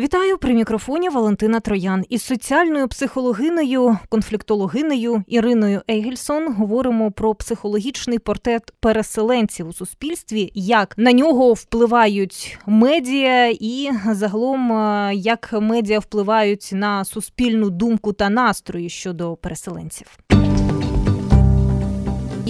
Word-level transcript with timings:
Вітаю 0.00 0.38
при 0.38 0.54
мікрофоні 0.54 1.08
Валентина 1.08 1.60
Троян 1.60 2.04
із 2.08 2.22
соціальною 2.22 2.88
психологинею, 2.88 3.98
конфліктологинею 4.08 5.24
Іриною 5.26 5.82
Ейгельсон 5.90 6.52
говоримо 6.52 7.10
про 7.10 7.34
психологічний 7.34 8.18
портрет 8.18 8.62
переселенців 8.80 9.68
у 9.68 9.72
суспільстві, 9.72 10.50
як 10.54 10.94
на 10.98 11.12
нього 11.12 11.52
впливають 11.52 12.58
медіа, 12.66 13.48
і 13.60 13.90
загалом 14.12 14.72
е, 14.72 15.14
як 15.14 15.52
медіа 15.52 15.98
впливають 15.98 16.70
на 16.72 17.04
суспільну 17.04 17.70
думку 17.70 18.12
та 18.12 18.30
настрої 18.30 18.88
щодо 18.88 19.36
переселенців. 19.36 20.18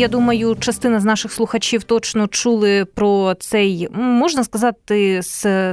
Я 0.01 0.09
думаю, 0.09 0.57
частина 0.61 1.01
з 1.01 1.05
наших 1.05 1.33
слухачів 1.33 1.83
точно 1.83 2.27
чули 2.27 2.85
про 2.85 3.35
цей 3.35 3.89
можна 3.93 4.45
сказати 4.45 5.21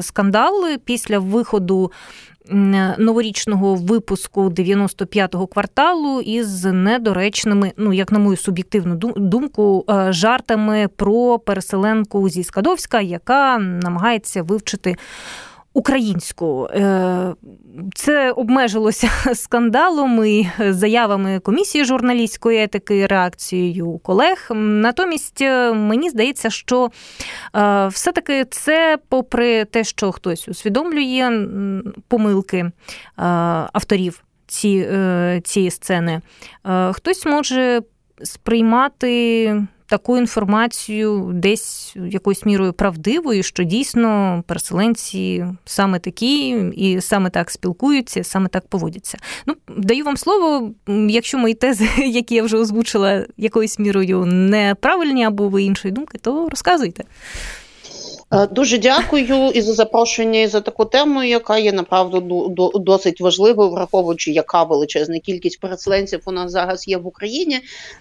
скандал 0.02 0.78
після 0.86 1.20
виходу. 1.20 1.92
Новорічного 2.98 3.76
випуску 3.76 4.50
95-го 4.50 5.48
кварталу 5.48 6.22
із 6.22 6.66
недоречними, 6.66 7.72
ну 7.78 7.94
як 7.94 8.12
на 8.12 8.20
мою 8.20 8.38
суб'єктивну 8.38 8.96
думку, 9.16 9.86
е, 9.90 10.14
жартами 10.14 10.88
про 10.96 11.40
переселенку 11.40 12.30
зі 12.30 12.44
Скадовська, 12.44 13.02
яка 13.02 13.58
намагається 13.58 14.44
вивчити 14.44 14.96
українську. 15.78 16.66
Е, 16.66 17.34
це 17.96 18.32
обмежилося 18.32 19.10
скандалом 19.34 20.26
і 20.26 20.50
заявами 20.60 21.40
комісії 21.40 21.86
журналістської 21.86 22.64
етики, 22.64 23.06
реакцією 23.06 23.98
колег. 23.98 24.48
Натомість 24.56 25.42
е, 25.42 25.74
мені 25.74 26.10
здається, 26.10 26.50
що 26.50 26.90
е, 27.56 27.88
все-таки 27.88 28.46
це, 28.46 28.98
попри 29.10 29.66
те, 29.66 29.84
що 29.84 30.12
хтось 30.12 30.48
усвідомлює 30.48 31.48
помилки 32.08 32.72
авторів 33.74 34.24
цієї 35.44 35.72
сцени, 35.72 36.22
хтось 36.94 37.26
може 37.26 37.82
сприймати 38.24 39.68
таку 39.88 40.18
інформацію 40.18 41.32
десь 41.34 41.96
якоюсь 41.96 42.46
мірою 42.46 42.74
правдивою, 42.74 43.44
що 43.44 43.64
дійсно 43.64 44.44
переселенці 44.48 45.46
саме 45.66 46.00
такі 46.00 46.50
і 46.76 47.02
саме 47.02 47.30
так 47.30 47.52
спілкуються, 47.52 48.24
саме 48.24 48.48
так 48.48 48.68
поводяться. 48.68 49.18
Ну, 49.46 49.56
даю 49.78 50.06
вам 50.06 50.18
слово, 50.18 50.72
якщо 51.10 51.38
мої 51.38 51.54
тези, 51.54 51.90
які 51.98 52.36
я 52.36 52.44
вже 52.44 52.58
озвучила, 52.58 53.26
якоюсь 53.38 53.80
мірою 53.80 54.26
неправильні 54.26 55.24
або 55.26 55.50
ви 55.50 55.64
іншої 55.64 55.92
думки, 55.92 56.18
то 56.18 56.50
розказуйте. 56.50 57.04
Е, 58.32 58.48
дуже 58.48 58.78
дякую 58.78 59.52
і 59.54 59.62
за 59.62 59.74
запрошення 59.74 60.40
і 60.40 60.48
за 60.48 60.62
таку 60.62 60.86
тему, 60.86 61.24
яка 61.24 61.58
є 61.58 61.72
направду 61.72 62.48
досить 62.76 63.22
важливою, 63.22 63.70
враховуючи, 63.70 64.32
яка 64.32 64.64
величезна 64.64 65.20
кількість 65.20 65.60
переселенців 65.60 66.22
у 66.26 66.32
нас 66.32 66.52
зараз 66.52 66.88
є 66.88 66.98
в 66.98 67.08
Україні. 67.08 67.60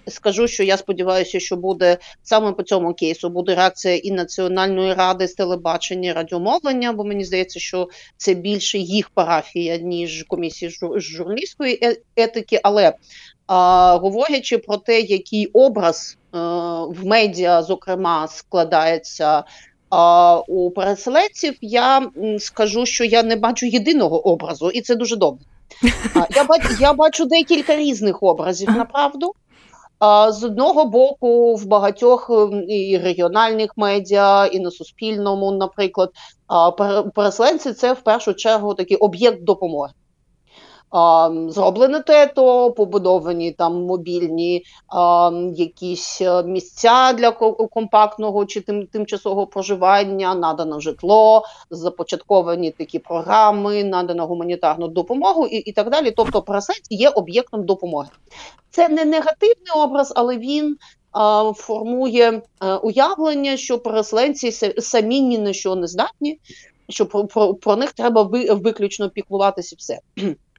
Скажу, 0.08 0.48
що 0.48 0.62
я 0.62 0.76
сподіваюся, 0.76 1.40
що 1.40 1.56
буде 1.56 1.98
саме 2.22 2.52
по 2.52 2.62
цьому 2.62 2.94
кейсу 2.94 3.28
буде 3.28 3.54
реакція 3.54 3.96
і 3.96 4.10
Національної 4.10 4.94
ради 4.94 5.28
з 5.28 5.34
телебачення 5.34 6.10
і 6.10 6.12
радіомовлення, 6.12 6.92
бо 6.92 7.04
мені 7.04 7.24
здається, 7.24 7.60
що 7.60 7.88
це 8.16 8.34
більше 8.34 8.78
їх 8.78 9.10
парафія, 9.10 9.76
ніж 9.76 10.24
комісії 10.28 10.72
журналістської 10.96 11.78
е, 11.82 11.96
етики. 12.16 12.60
Але 12.62 12.92
а, 13.46 13.98
говорячи 14.02 14.58
про 14.58 14.76
те, 14.76 15.00
який 15.00 15.46
образ 15.46 16.18
а, 16.32 16.38
е, 16.38 17.00
в 17.00 17.06
медіа, 17.06 17.62
зокрема, 17.62 18.28
складається. 18.28 19.44
А 19.90 20.40
у 20.48 20.70
переселенців 20.70 21.54
я 21.60 22.10
скажу, 22.38 22.86
що 22.86 23.04
я 23.04 23.22
не 23.22 23.36
бачу 23.36 23.66
єдиного 23.66 24.28
образу, 24.28 24.70
і 24.70 24.80
це 24.80 24.94
дуже 24.94 25.16
добре. 25.16 25.44
Я 26.30 26.44
бачу, 26.44 26.68
я 26.80 26.92
бачу 26.92 27.24
декілька 27.24 27.76
різних 27.76 28.22
образів, 28.22 28.70
направду. 28.70 29.32
З 30.28 30.44
одного 30.44 30.84
боку, 30.84 31.54
в 31.54 31.66
багатьох 31.66 32.30
і 32.68 32.98
регіональних 32.98 33.70
медіа, 33.76 34.46
і 34.46 34.60
на 34.60 34.70
Суспільному, 34.70 35.52
наприклад, 35.52 36.10
переселенці 37.14 37.72
це 37.72 37.92
в 37.92 38.00
першу 38.00 38.34
чергу 38.34 38.74
такий 38.74 38.96
об'єкт 38.96 39.44
допомоги. 39.44 39.92
Зроблене 41.48 42.00
тето, 42.00 42.72
побудовані 42.72 43.52
там 43.52 43.84
мобільні 43.84 44.64
якісь 45.54 46.20
е, 46.20 46.42
місця 46.42 47.12
для 47.12 47.30
компактного 47.70 48.46
чи 48.46 48.60
тим, 48.60 48.86
тимчасового 48.86 49.46
проживання, 49.46 50.34
надано 50.34 50.80
житло, 50.80 51.42
започатковані 51.70 52.70
такі 52.70 52.98
програми, 52.98 53.84
надано 53.84 54.26
гуманітарну 54.26 54.88
допомогу 54.88 55.46
і 55.46 55.56
і 55.56 55.72
так 55.72 55.90
далі. 55.90 56.10
Тобто, 56.10 56.42
переселенці 56.42 56.94
є 56.94 57.08
об'єктом 57.08 57.64
допомоги. 57.64 58.08
Це 58.70 58.88
не 58.88 59.04
негативний 59.04 59.72
образ, 59.76 60.12
але 60.16 60.38
він 60.38 60.76
формує 61.54 62.42
е, 62.62 62.74
уявлення, 62.74 63.56
що 63.56 63.78
переселенці 63.78 64.52
самі 64.78 65.20
ні 65.20 65.38
на 65.38 65.52
що 65.52 65.74
не 65.74 65.86
здатні, 65.86 66.38
що 66.88 67.06
про, 67.06 67.26
про, 67.26 67.54
про 67.54 67.76
них 67.76 67.92
треба 67.92 68.22
виключно 68.50 69.10
піклуватися 69.10 69.76
все. 69.78 69.98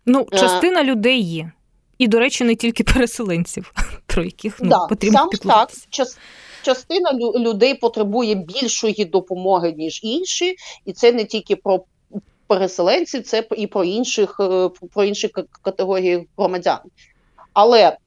Ну, 0.08 0.28
е, 0.34 0.38
частина 0.38 0.84
людей 0.84 1.22
є. 1.22 1.52
І, 1.98 2.08
до 2.08 2.20
речі, 2.20 2.44
не 2.44 2.56
тільки 2.56 2.84
переселенців, 2.84 3.74
про 4.06 4.24
яких 4.24 4.60
ну, 4.62 4.70
да, 4.70 4.88
потрібно 4.88 5.20
саме 5.20 5.56
так. 5.56 5.70
Час, 5.90 6.18
частина 6.62 7.14
людей 7.40 7.76
потребує 7.76 8.36
більшої 8.36 9.06
допомоги, 9.06 9.74
ніж 9.78 10.00
інші, 10.04 10.56
і 10.86 10.94
це 10.94 11.12
не 11.12 11.26
тільки 11.26 11.56
про 11.56 11.84
переселенців, 12.48 13.24
це 13.24 13.48
і 13.58 13.68
про 13.68 13.84
інших 13.84 14.38
е, 14.40 14.70
про 14.94 15.04
інші 15.04 15.30
категорії 15.62 16.28
громадян. 16.38 16.80
Але 17.54 17.98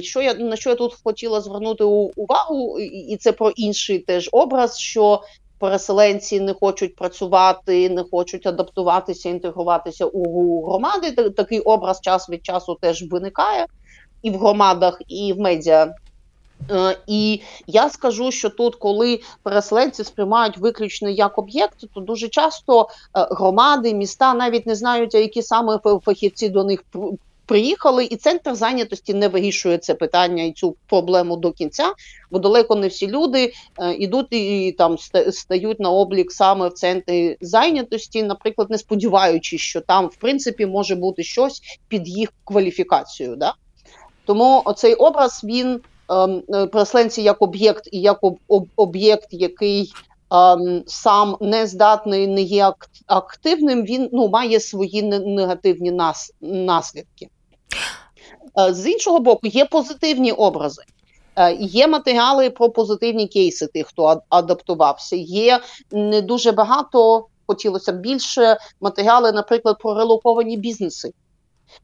що 0.00 0.22
я 0.22 0.34
на 0.34 0.56
що 0.56 0.70
я 0.70 0.76
тут 0.76 0.96
хотіла 1.04 1.40
звернути 1.40 1.84
увагу, 2.16 2.78
і 2.80 3.16
це 3.16 3.32
про 3.32 3.50
інший 3.50 3.98
теж 3.98 4.28
образ, 4.32 4.78
що 4.78 5.22
переселенці 5.58 6.40
не 6.40 6.54
хочуть 6.54 6.96
працювати, 6.96 7.90
не 7.90 8.04
хочуть 8.10 8.46
адаптуватися, 8.46 9.28
інтегруватися 9.28 10.06
у 10.06 10.66
громади. 10.66 11.30
Такий 11.30 11.60
образ 11.60 12.00
час 12.00 12.28
від 12.28 12.46
часу 12.46 12.78
теж 12.80 13.10
виникає 13.10 13.66
і 14.22 14.30
в 14.30 14.38
громадах, 14.38 15.02
і 15.08 15.32
в 15.32 15.38
медіа. 15.38 15.94
Е, 16.70 16.98
і 17.06 17.40
я 17.66 17.90
скажу, 17.90 18.30
що 18.30 18.50
тут, 18.50 18.76
коли 18.76 19.20
переселенці 19.42 20.04
сприймають 20.04 20.58
виключно 20.58 21.08
як 21.08 21.38
об'єкт, 21.38 21.84
то 21.94 22.00
дуже 22.00 22.28
часто 22.28 22.82
е, 22.82 22.86
громади, 23.30 23.94
міста 23.94 24.34
навіть 24.34 24.66
не 24.66 24.74
знають, 24.74 25.14
які 25.14 25.42
саме 25.42 25.78
фахівці 26.04 26.48
до 26.48 26.64
них 26.64 26.84
приїхали, 27.46 28.04
і 28.04 28.16
центр 28.16 28.54
зайнятості 28.54 29.14
не 29.14 29.28
вирішує 29.28 29.78
це 29.78 29.94
питання 29.94 30.42
і 30.42 30.52
цю 30.52 30.76
проблему 30.86 31.36
до 31.36 31.52
кінця, 31.52 31.92
бо 32.30 32.38
далеко 32.38 32.74
не 32.74 32.88
всі 32.88 33.06
люди 33.06 33.52
е, 33.78 33.94
ідуть 33.94 34.26
і, 34.30 34.72
там 34.78 34.96
стають 35.30 35.80
на 35.80 35.90
облік 35.90 36.32
саме 36.32 36.68
в 36.68 36.72
центрі 36.72 37.36
зайнятості, 37.40 38.22
наприклад, 38.22 38.70
не 38.70 38.78
сподіваючись, 38.78 39.60
що 39.60 39.80
там 39.80 40.06
в 40.06 40.16
принципі 40.16 40.66
може 40.66 40.94
бути 40.94 41.22
щось 41.22 41.62
під 41.88 42.08
їх 42.08 42.32
кваліфікацією. 42.44 43.36
Да? 43.36 43.54
Тому 44.24 44.64
цей 44.76 44.94
образ 44.94 45.40
він 45.44 45.80
ем, 46.10 46.42
е, 46.54 46.66
переселенці 46.66 47.22
як 47.22 47.42
об'єкт 47.42 47.88
і 47.92 48.00
як 48.00 48.24
об, 48.24 48.38
об, 48.48 48.68
об'єкт, 48.76 49.28
який 49.30 49.92
ем, 50.32 50.82
сам 50.86 51.36
не 51.40 51.66
здатний, 51.66 52.26
не 52.26 52.42
є 52.42 52.72
активним, 53.06 53.82
він 53.82 54.08
ну 54.12 54.28
має 54.28 54.60
свої 54.60 55.02
негативні 55.02 55.90
нас, 55.90 56.32
наслідки. 56.40 57.28
Е, 58.58 58.74
з 58.74 58.86
іншого 58.86 59.20
боку, 59.20 59.46
є 59.46 59.64
позитивні 59.64 60.32
образи. 60.32 60.82
Е, 61.36 61.54
є 61.54 61.86
матеріали 61.86 62.50
про 62.50 62.70
позитивні 62.70 63.28
кейси 63.28 63.66
тих, 63.66 63.86
хто 63.86 64.22
адаптувався. 64.28 65.16
Є 65.16 65.60
не 65.92 66.22
дуже 66.22 66.52
багато, 66.52 67.26
хотілося 67.46 67.92
б 67.92 68.00
більше 68.00 68.56
матеріали, 68.80 69.32
наприклад, 69.32 69.76
про 69.80 69.94
релоковані 69.94 70.56
бізнеси 70.56 71.12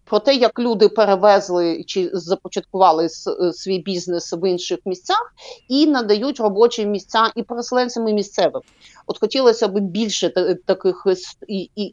про 0.05 0.19
те, 0.19 0.35
як 0.35 0.59
люди 0.59 0.89
перевезли 0.89 1.85
чи 1.87 2.11
започаткували 2.13 3.05
е, 3.05 3.53
свій 3.53 3.79
бізнес 3.79 4.33
в 4.33 4.51
інших 4.51 4.79
місцях 4.85 5.35
і 5.69 5.87
надають 5.87 6.41
робочі 6.41 6.87
місця 6.87 7.33
і 7.37 7.43
переселенцям 7.43 8.09
і 8.09 8.13
місцевим. 8.13 8.63
От 9.07 9.19
хотілося 9.19 9.69
б 9.69 9.81
більше 9.81 10.33
таких 10.67 11.07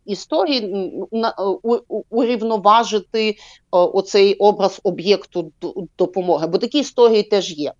історій 0.05 0.91
урівноважити 2.09 3.37
оцей 3.71 4.35
образ 4.35 4.79
об'єкту 4.83 5.51
допомоги, 5.97 6.47
бо 6.47 6.57
такі 6.57 6.79
історії 6.79 7.23
теж 7.23 7.51
є. 7.51 7.73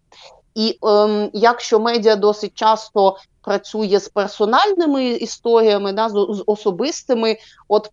І 0.55 0.77
ем, 0.83 1.29
якщо 1.33 1.79
медіа 1.79 2.15
досить 2.15 2.53
часто 2.53 3.17
працює 3.41 3.99
з 3.99 4.09
персональними 4.09 5.07
історіями, 5.09 5.93
да, 5.93 6.09
з, 6.09 6.43
особистими, 6.45 7.37
от 7.67 7.89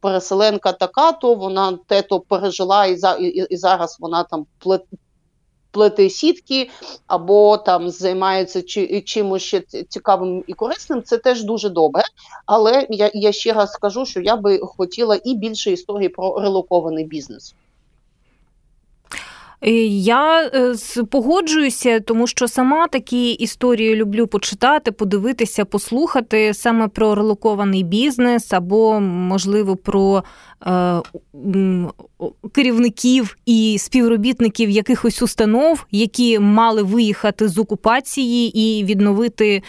переселенка 0.00 0.72
така, 0.72 1.12
то 1.12 1.34
вона 1.34 1.78
те 1.86 2.02
то 2.02 2.20
пережила, 2.20 2.86
і 2.86 2.96
за 2.96 3.12
і, 3.12 3.26
і 3.26 3.56
зараз 3.56 3.96
вона 4.00 4.24
там 4.24 4.46
плете 5.70 6.10
сітки 6.10 6.70
або 7.06 7.56
там 7.56 7.90
займаються 7.90 8.62
чи, 8.62 9.00
чимось 9.00 9.42
ще 9.42 9.60
цікавим 9.88 10.44
і 10.46 10.52
корисним, 10.52 11.02
це 11.02 11.18
теж 11.18 11.42
дуже 11.42 11.68
добре. 11.68 12.02
Але 12.46 12.86
я 12.90 13.10
я 13.14 13.32
ще 13.32 13.52
раз 13.52 13.72
скажу, 13.72 14.06
що 14.06 14.20
я 14.20 14.36
би 14.36 14.58
хотіла 14.58 15.18
і 15.24 15.34
більше 15.34 15.72
історії 15.72 16.08
про 16.08 16.40
релокований 16.40 17.04
бізнес. 17.04 17.54
Е, 19.60 19.70
я 19.70 20.50
е, 20.54 20.74
погоджуюся, 21.10 22.00
тому 22.00 22.26
що 22.26 22.48
сама 22.48 22.86
такі 22.86 23.32
історії 23.32 23.96
люблю 23.96 24.26
почитати, 24.26 24.92
подивитися, 24.92 25.64
послухати 25.64 26.54
саме 26.54 26.88
про 26.88 27.14
релокований 27.14 27.82
бізнес 27.82 28.52
або, 28.52 29.00
можливо, 29.00 29.76
про 29.76 30.24
е, 30.66 31.00
керівників 32.52 33.36
і 33.46 33.76
співробітників 33.78 34.70
якихось 34.70 35.22
установ, 35.22 35.86
які 35.90 36.38
мали 36.38 36.82
виїхати 36.82 37.48
з 37.48 37.58
окупації 37.58 38.60
і 38.60 38.84
відновити 38.84 39.62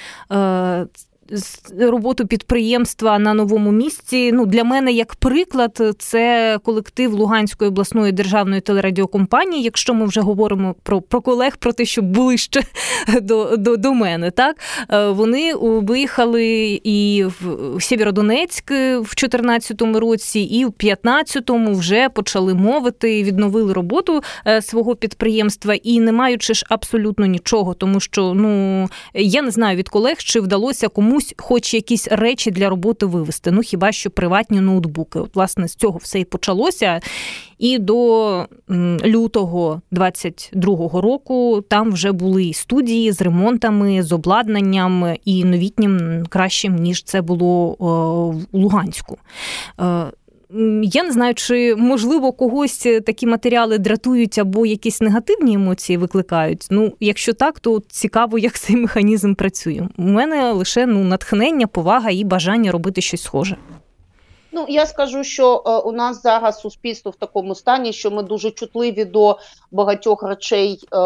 роботу 1.80 2.28
підприємства 2.28 3.20
на 3.20 3.34
новому 3.34 3.72
місці. 3.72 4.32
Ну 4.32 4.46
для 4.46 4.64
мене 4.64 4.92
як 4.92 5.16
приклад, 5.16 5.96
це 5.98 6.58
колектив 6.64 7.14
Луганської 7.14 7.70
обласної 7.70 8.12
державної 8.12 8.62
телерадіокомпанії. 8.62 9.64
Якщо 9.64 9.94
ми 9.94 10.06
вже 10.06 10.22
говоримо 10.22 10.76
про 10.84 11.02
про 11.02 11.22
колег, 11.22 11.58
про 11.58 11.74
те, 11.74 11.86
що 11.86 12.02
були 12.02 12.38
ще 12.38 12.62
до 13.22 13.58
до, 13.58 13.78
до 13.78 13.94
мене, 13.94 14.32
так 14.32 14.56
е, 14.90 15.10
вони 15.10 15.54
виїхали 15.56 16.80
і 16.84 17.26
в 17.42 17.82
Сєвєродонецьк 17.82 18.72
в 18.72 19.16
2014 19.16 19.82
році, 19.82 20.40
і 20.40 20.66
в 20.66 20.70
2015-му 20.70 21.74
вже 21.74 22.10
почали 22.10 22.54
мовити, 22.54 23.24
відновили 23.24 23.74
роботу 23.74 24.22
е, 24.48 24.62
свого 24.62 24.96
підприємства 24.96 25.74
і 25.74 26.00
не 26.00 26.12
маючи 26.12 26.54
ж 26.54 26.66
абсолютно 26.70 27.26
нічого, 27.26 27.74
тому 27.74 28.00
що 28.00 28.34
ну 28.34 28.88
я 29.14 29.42
не 29.42 29.52
знаю 29.52 29.78
від 29.78 29.90
колег, 29.90 30.18
чи 30.18 30.40
вдалося 30.40 30.88
кому 30.88 31.19
комусь 31.20 31.34
хоч 31.38 31.74
якісь 31.74 32.08
речі 32.08 32.52
для 32.52 32.70
роботи 32.70 33.06
вивести. 33.06 33.52
Ну 33.52 33.62
хіба 33.62 33.92
що 33.92 34.10
приватні 34.10 34.62
ноутбуки? 34.62 35.20
От, 35.20 35.36
власне, 35.36 35.68
з 35.68 35.76
цього 35.76 35.98
все 35.98 36.20
і 36.20 36.26
почалося. 36.26 37.00
І 37.58 37.80
до 37.80 38.46
лютого 39.06 39.82
22-го 39.92 41.02
року 41.02 41.64
там 41.70 41.92
вже 41.92 42.12
були 42.12 42.54
студії 42.54 43.12
з 43.12 43.22
ремонтами, 43.22 44.04
з 44.04 44.12
обладнанням 44.12 45.16
і 45.26 45.46
новітнім 45.46 46.24
кращим 46.30 46.76
ніж 46.76 47.04
це 47.04 47.22
було 47.22 47.76
у 48.52 48.60
Луганську. 48.60 49.18
Я 50.84 51.04
не 51.04 51.12
знаю, 51.12 51.34
чи 51.34 51.76
можливо 51.76 52.32
когось 52.32 52.86
е, 52.86 53.02
такі 53.02 53.28
матеріали 53.28 53.78
дратують 53.78 54.38
або 54.38 54.66
якісь 54.66 55.02
негативні 55.02 55.54
емоції 55.54 55.98
викликають. 55.98 56.68
Ну, 56.70 56.94
якщо 57.00 57.34
так, 57.34 57.60
то 57.60 57.82
цікаво, 57.88 58.40
як 58.40 58.60
цей 58.60 58.76
механізм 58.76 59.34
працює. 59.34 59.88
У 59.98 60.04
мене 60.04 60.52
лише 60.52 60.86
ну 60.86 61.04
натхнення, 61.04 61.68
повага 61.68 62.10
і 62.10 62.24
бажання 62.24 62.72
робити 62.72 63.02
щось 63.02 63.24
схоже. 63.24 63.58
Ну 64.52 64.66
я 64.68 64.86
скажу, 64.86 65.24
що 65.24 65.64
е, 65.66 65.78
у 65.78 65.92
нас 65.92 66.22
зараз 66.22 66.60
суспільство 66.60 67.12
в 67.12 67.16
такому 67.16 67.56
стані, 67.56 67.94
що 67.94 68.12
ми 68.12 68.24
дуже 68.24 68.52
чутливі 68.52 69.06
до 69.06 69.38
багатьох 69.72 70.24
речей, 70.24 70.72
е, 70.72 70.98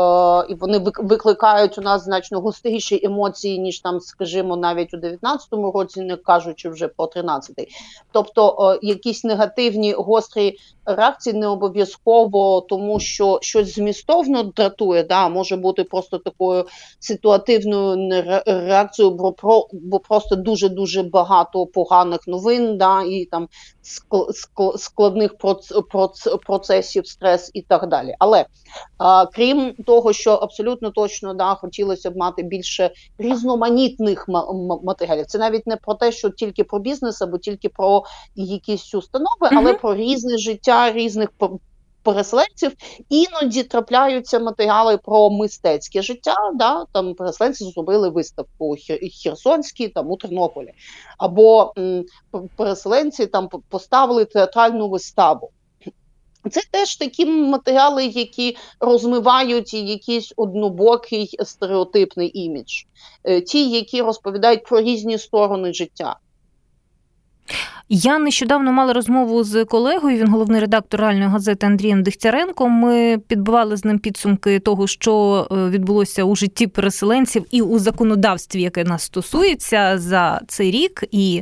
і 0.49 0.53
вони 0.53 0.79
викликають 0.97 1.77
у 1.77 1.81
нас 1.81 2.03
значно 2.03 2.39
гостріші 2.39 2.99
емоції, 3.03 3.59
ніж 3.59 3.79
там, 3.79 3.99
скажімо, 3.99 4.57
навіть 4.57 4.93
у 4.93 4.97
19-му 4.97 5.71
році, 5.71 6.01
не 6.01 6.15
кажучи 6.15 6.69
вже 6.69 6.87
про 6.87 7.05
13-й. 7.05 7.67
Тобто 8.11 8.71
е, 8.73 8.79
якісь 8.87 9.23
негативні 9.23 9.93
гострі 9.93 10.57
реакції 10.85 11.33
не 11.33 11.47
обов'язково, 11.47 12.61
тому 12.61 12.99
що 12.99 13.39
щось 13.41 13.75
змістовно 13.75 14.43
дратує, 14.43 15.03
да, 15.03 15.29
може 15.29 15.55
бути 15.55 15.83
просто 15.83 16.17
такою 16.17 16.65
ситуативною 16.99 18.09
реакцією, 18.45 19.15
бо 19.15 19.31
про 19.31 19.67
бо 19.73 19.99
просто 19.99 20.35
дуже 20.35 20.69
дуже 20.69 21.03
багато 21.03 21.65
поганих 21.65 22.27
новин, 22.27 22.77
да, 22.77 23.03
і 23.03 23.25
там 23.33 23.47
складних 24.77 25.31
процесів, 26.45 27.07
стрес 27.07 27.51
і 27.53 27.61
так 27.61 27.87
далі. 27.87 28.15
Але 28.19 28.45
а, 28.97 29.25
крім 29.25 29.73
того, 29.73 30.13
що 30.13 30.31
абсолютно 30.31 30.91
точно 30.91 31.33
да, 31.33 31.55
хотілося 31.55 32.11
б 32.11 32.17
мати 32.17 32.43
більше 32.43 32.91
різноманітних 33.17 34.25
матеріалів. 34.83 35.25
Це 35.25 35.37
навіть 35.37 35.67
не 35.67 35.75
про 35.75 35.93
те, 35.93 36.11
що 36.11 36.29
тільки 36.29 36.63
про 36.63 36.79
бізнес 36.79 37.21
або 37.21 37.37
тільки 37.37 37.69
про 37.69 38.03
якісь 38.35 38.95
установи, 38.95 39.49
але 39.51 39.73
mm-hmm. 39.73 39.81
про 39.81 39.95
різне 39.95 40.37
життя 40.37 40.91
різних 40.91 41.29
переселенців 42.03 42.71
іноді 43.09 43.63
трапляються 43.63 44.39
матеріали 44.39 44.97
про 44.97 45.29
мистецьке 45.29 46.01
життя. 46.01 46.35
Да? 46.55 46.85
Там 46.93 47.13
переселенці 47.13 47.63
зробили 47.63 48.09
виставку 48.09 48.75
Херсонській 49.23 49.87
там 49.87 50.11
у 50.11 50.17
Тернополі, 50.17 50.73
або 51.17 51.73
м, 51.77 52.05
переселенці 52.55 53.25
там 53.25 53.49
поставили 53.69 54.25
театральну 54.25 54.89
виставу. 54.89 55.51
Це 56.51 56.61
теж 56.71 56.95
такі 56.95 57.25
матеріали, 57.25 58.05
які 58.05 58.57
розмивають 58.79 59.73
якийсь 59.73 60.33
однобокий 60.37 61.29
стереотипний 61.43 62.39
імідж, 62.39 62.83
е, 63.23 63.41
ті, 63.41 63.69
які 63.69 64.01
розповідають 64.01 64.63
про 64.63 64.81
різні 64.81 65.17
сторони 65.17 65.73
життя. 65.73 66.15
Я 67.89 68.19
нещодавно 68.19 68.71
мала 68.71 68.93
розмову 68.93 69.43
з 69.43 69.65
колегою. 69.65 70.17
Він 70.17 70.27
головний 70.27 70.61
редактор 70.61 70.99
реальної 70.99 71.29
газети 71.29 71.67
Андрієм 71.67 72.03
Дегтяренко. 72.03 72.69
Ми 72.69 73.17
підбивали 73.27 73.77
з 73.77 73.85
ним 73.85 73.99
підсумки 73.99 74.59
того, 74.59 74.87
що 74.87 75.47
е, 75.51 75.69
відбулося 75.69 76.23
у 76.23 76.35
житті 76.35 76.67
переселенців 76.67 77.45
і 77.51 77.61
у 77.61 77.79
законодавстві, 77.79 78.61
яке 78.61 78.83
нас 78.83 79.03
стосується 79.03 79.97
за 79.97 80.41
цей 80.47 80.71
рік. 80.71 81.03
І 81.11 81.41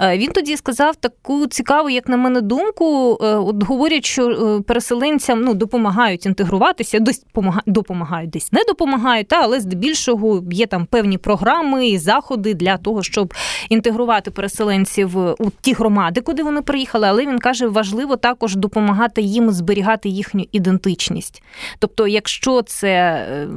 е, 0.00 0.18
він 0.18 0.32
тоді 0.32 0.56
сказав 0.56 0.96
таку 0.96 1.46
цікаву, 1.46 1.90
як 1.90 2.08
на 2.08 2.16
мене, 2.16 2.40
думку. 2.40 3.18
Е, 3.22 3.26
от 3.26 3.62
говорять, 3.62 4.04
що 4.04 4.62
переселенцям 4.66 5.40
ну 5.40 5.54
допомагають 5.54 6.26
інтегруватися, 6.26 7.00
десь 7.00 7.24
допомагають, 7.66 8.30
десь 8.30 8.52
не 8.52 8.60
допомагають, 8.68 9.28
та 9.28 9.40
але 9.42 9.60
здебільшого 9.60 10.44
є 10.52 10.66
там 10.66 10.86
певні 10.86 11.18
програми 11.18 11.88
і 11.88 11.98
заходи 11.98 12.54
для 12.54 12.76
того, 12.76 13.02
щоб 13.02 13.34
інтегрувати 13.68 14.30
переселенців 14.30 15.34
у 15.40 15.50
ті 15.60 15.72
громади, 15.72 16.20
куди 16.20 16.42
вони 16.42 16.62
приїхали, 16.62 17.06
але 17.08 17.26
він 17.26 17.38
каже, 17.38 17.66
важливо 17.66 18.16
також 18.16 18.56
допомагати 18.56 19.22
їм 19.22 19.50
зберігати 19.50 20.08
їхню 20.08 20.44
ідентичність. 20.52 21.42
Тобто, 21.78 22.06
якщо 22.06 22.62
це 22.62 22.88
е, 22.88 23.48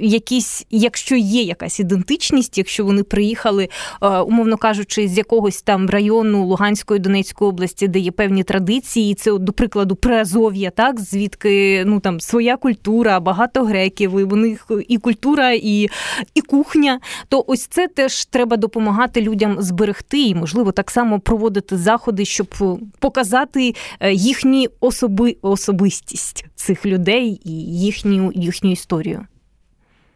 якісь, 0.00 0.66
якщо 0.70 1.16
є 1.16 1.42
якась 1.42 1.80
ідентичність, 1.80 2.58
якщо 2.58 2.84
вони 2.84 3.02
приїхали, 3.02 3.68
е, 4.02 4.08
умовно 4.08 4.56
кажучи, 4.56 5.08
з 5.08 5.18
якогось 5.18 5.62
там 5.62 5.90
району 5.90 6.44
Луганської 6.46 7.00
Донецької 7.00 7.48
області, 7.48 7.88
де 7.88 7.98
є 7.98 8.10
певні 8.10 8.44
традиції, 8.44 9.14
це 9.14 9.38
до 9.38 9.52
прикладу 9.52 9.96
Приазов'я, 9.96 10.70
так 10.70 11.00
звідки 11.00 11.84
ну 11.86 12.00
там 12.00 12.20
своя 12.20 12.56
культура, 12.56 13.20
багато 13.20 13.64
греків, 13.64 14.20
і 14.20 14.24
вони 14.24 14.58
і 14.88 14.98
культура, 14.98 15.52
і, 15.52 15.88
і 16.34 16.40
кухня, 16.40 17.00
то 17.28 17.44
ось 17.46 17.66
це 17.66 17.88
теж 17.88 18.24
треба 18.24 18.56
допомагати 18.56 19.20
людям 19.20 19.56
зберегти 19.58 20.22
і, 20.22 20.34
можливо, 20.34 20.72
так 20.72 20.90
само 20.90 21.20
проводити 21.24 21.76
заходи, 21.76 22.24
щоб 22.24 22.54
е, 22.60 22.76
показати 22.98 23.74
їхні 24.12 24.68
особи, 24.80 25.36
особистість 25.42 26.46
цих 26.54 26.86
людей 26.86 27.40
і 27.44 27.50
їхню, 27.80 28.32
їхню 28.34 28.72
історію. 28.72 29.26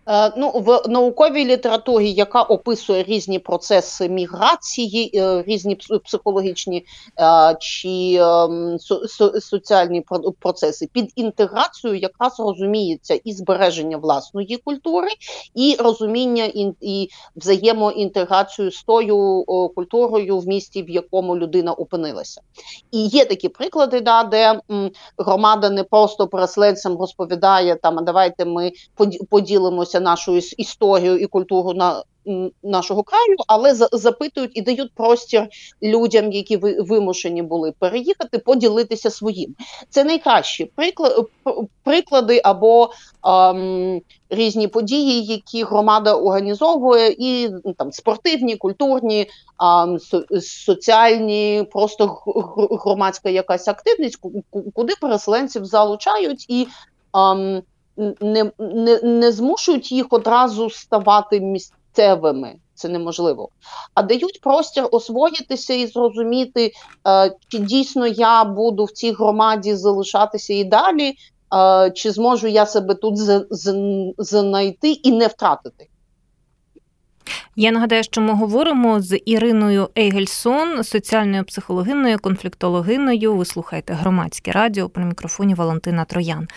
Е, 0.09 0.33
ну, 0.37 0.51
в 0.51 0.83
науковій 0.89 1.45
літературі, 1.45 2.13
яка 2.13 2.43
описує 2.43 3.03
різні 3.03 3.39
процеси 3.39 4.09
міграції, 4.09 5.11
е, 5.15 5.43
різні 5.43 5.79
психологічні 6.05 6.87
е, 7.21 7.57
чи 7.61 8.15
ем, 8.21 8.77
соціальні 9.41 10.05
процеси 10.39 10.89
під 10.93 11.13
інтеграцією, 11.17 12.01
якраз 12.01 12.41
розуміється 12.41 13.15
і 13.25 13.33
збереження 13.33 13.97
власної 13.97 14.57
культури, 14.57 15.09
і 15.55 15.77
розуміння 15.79 16.45
і 16.81 17.09
взаємоінтеграцію 17.37 18.71
з 18.71 18.83
тою 18.83 19.45
культурою 19.75 20.39
в 20.39 20.47
місті, 20.47 20.83
в 20.83 20.91
якому 20.91 21.37
людина 21.37 21.73
опинилася. 21.73 22.41
І 22.91 23.07
є 23.07 23.25
такі 23.25 23.49
приклади, 23.49 24.01
да, 24.01 24.23
де 24.25 24.61
громада 25.19 25.71
не 25.71 25.85
просто 25.85 26.27
переселенцям 26.27 26.99
розповідає 26.99 27.75
там, 27.75 27.99
а 27.99 28.03
давайте 28.03 28.45
ми 28.45 28.73
поділимося 29.31 29.98
дивляться 29.99 30.01
нашу 30.01 30.37
історію 30.57 31.19
і 31.19 31.27
культуру 31.27 31.73
на 31.73 32.03
нашого 32.63 33.03
краю, 33.03 33.37
але 33.47 33.75
запитують 33.75 34.51
і 34.55 34.63
дають 34.63 34.93
простір 34.95 35.49
людям, 35.83 36.33
які 36.33 36.57
вимушені 36.57 37.43
були 37.43 37.73
переїхати, 37.79 38.39
поділитися 38.39 39.11
своїм. 39.11 39.55
Це 39.89 40.05
найкращі 40.05 40.71
приклади 41.85 42.41
або 42.45 42.91
ем, 43.25 44.01
різні 44.31 44.69
події, 44.69 45.25
які 45.25 45.65
громада 45.65 46.15
організовує, 46.15 47.17
і 47.19 47.49
ну, 47.65 47.73
там 47.73 47.93
спортивні, 47.93 48.57
культурні, 48.57 49.27
ем, 49.63 49.99
соціальні, 50.41 51.65
просто 51.73 52.23
громадська 52.85 53.31
якась 53.31 53.69
активність, 53.69 54.21
куди 54.75 54.95
переселенців 55.01 55.65
залучають 55.65 56.47
і. 56.49 56.67
Ем, 57.15 57.63
не, 58.21 58.51
не, 58.59 59.01
не 59.03 59.33
змушують 59.33 59.93
їх 59.93 60.07
одразу 60.11 60.71
ставати 60.71 61.41
місцевими. 61.41 62.55
Це 62.75 62.89
неможливо, 62.89 63.49
а 63.95 64.03
дають 64.03 64.41
простір 64.41 64.89
освоїтися 64.91 65.75
і 65.75 65.87
зрозуміти, 65.87 66.73
е, 67.09 67.33
чи 67.49 67.59
дійсно 67.59 68.07
я 68.07 68.45
буду 68.45 68.85
в 68.85 68.91
цій 68.91 69.13
громаді 69.13 69.75
залишатися 69.75 70.55
і 70.55 70.65
далі, 70.65 71.15
е, 71.55 71.91
чи 71.91 72.11
зможу 72.11 72.49
я 72.49 72.67
себе 72.67 72.95
тут 72.95 73.15
знайти 74.19 74.91
і 74.91 75.13
не 75.13 75.27
втратити. 75.27 75.89
Я 77.61 77.71
нагадаю, 77.71 78.03
що 78.03 78.21
ми 78.21 78.33
говоримо 78.33 79.01
з 79.01 79.19
Іриною 79.25 79.89
Ейгельсон, 79.99 80.85
соціальною 80.85 81.45
психологиною, 81.45 82.19
конфліктологиною. 82.19 83.35
Ви 83.35 83.45
слухаєте 83.45 83.93
громадське 83.93 84.53
радіо 84.53 84.89
при 84.89 85.05
мікрофоні 85.05 85.55
Валентина 85.55 86.05
Троян. 86.05 86.49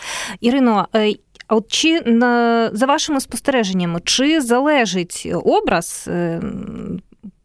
Ірино, 0.42 0.88
е, 0.96 1.14
а 1.52 1.56
от 1.56 1.72
чи 1.72 2.02
на 2.02 2.70
за 2.74 2.86
вашими 2.86 3.20
спостереженнями, 3.20 4.00
чи 4.04 4.42
залежить 4.42 5.32
образ 5.44 6.06
е, 6.08 6.42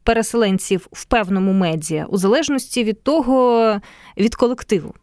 переселенців 0.04 0.88
в 0.92 1.04
певному 1.04 1.52
медіа 1.52 2.06
у 2.08 2.18
залежності 2.18 2.84
від 2.84 3.02
того 3.02 3.80
від 4.16 4.34
колективу? 4.34 4.94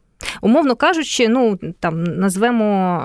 Умовно 0.41 0.75
кажучи, 0.75 1.27
ну 1.27 1.60
там 1.79 2.03
назвемо 2.03 3.00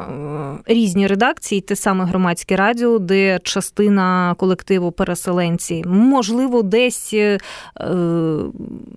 е, 0.69 0.75
різні 0.75 1.07
редакції, 1.07 1.61
те 1.61 1.77
саме 1.77 2.05
громадське 2.05 2.57
радіо, 2.57 2.99
де 2.99 3.39
частина 3.43 4.35
колективу 4.39 4.93
переселенці, 4.93 5.85
можливо, 5.87 6.63
десь 6.63 7.15
е, 7.15 7.39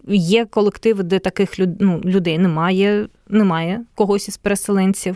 є 0.08 0.46
колективи, 0.46 1.04
де 1.04 1.20
таких 1.20 1.52
ну, 1.80 2.02
людей 2.06 2.38
немає, 2.38 3.08
немає 3.30 3.82
когось 3.96 4.28
із 4.28 4.38
переселенців. 4.38 5.16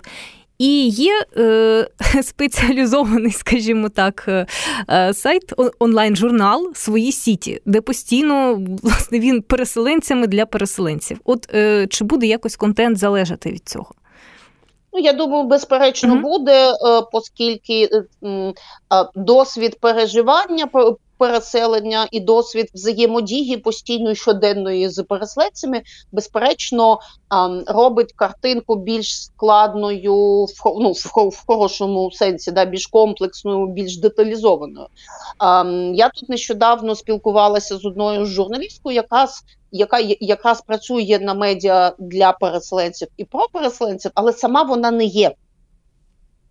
І 0.57 0.87
є 0.87 1.25
е, 1.37 1.87
спеціалізований, 2.23 3.31
скажімо 3.31 3.89
так, 3.89 4.25
е, 4.27 4.45
е, 4.89 5.13
сайт, 5.13 5.53
онлайн-журнал 5.79 6.71
свої 6.73 7.11
сіті, 7.11 7.61
де 7.65 7.81
постійно 7.81 8.61
власне 8.83 9.19
він 9.19 9.41
переселенцями 9.41 10.27
для 10.27 10.45
переселенців. 10.45 11.19
От 11.25 11.53
е, 11.53 11.87
чи 11.89 12.03
буде 12.03 12.25
якось 12.25 12.55
контент 12.55 12.97
залежати 12.97 13.51
від 13.51 13.69
цього? 13.69 13.91
Ну, 14.93 15.01
я 15.01 15.13
думаю, 15.13 15.43
безперечно, 15.43 16.15
mm-hmm. 16.15 16.21
буде, 16.21 16.69
е, 16.69 16.73
оскільки 17.11 17.89
е, 18.23 18.53
досвід 19.15 19.77
переживання 19.79 20.67
переселення 21.17 22.07
і 22.11 22.19
досвід 22.19 22.69
взаємодії 22.73 23.57
постійної 23.57 24.15
щоденної 24.15 24.89
з 24.89 25.03
переселенцями, 25.03 25.81
безперечно, 26.11 26.99
робить 27.67 28.13
картинку 28.15 28.75
більш 28.75 29.23
складною 29.23 30.45
ну, 30.65 30.91
в 31.29 31.45
хорошому 31.47 32.11
сенсі, 32.11 32.51
да, 32.51 32.65
більш 32.65 32.87
комплексною, 32.87 33.67
більш 33.67 33.97
деталізованою. 33.97 34.87
Я 35.93 36.09
тут 36.09 36.29
нещодавно 36.29 36.95
спілкувалася 36.95 37.77
з 37.77 37.85
одною 37.85 38.25
журналісткою, 38.25 38.95
яка 38.95 39.27
яка 39.71 39.99
якраз 40.19 40.61
працює 40.61 41.19
на 41.21 41.33
медіа 41.33 41.93
для 41.99 42.31
переселенців 42.31 43.07
і 43.17 43.25
про 43.25 43.47
переселенців, 43.53 44.11
але 44.15 44.33
сама 44.33 44.63
вона 44.63 44.91
не 44.91 45.05
є 45.05 45.35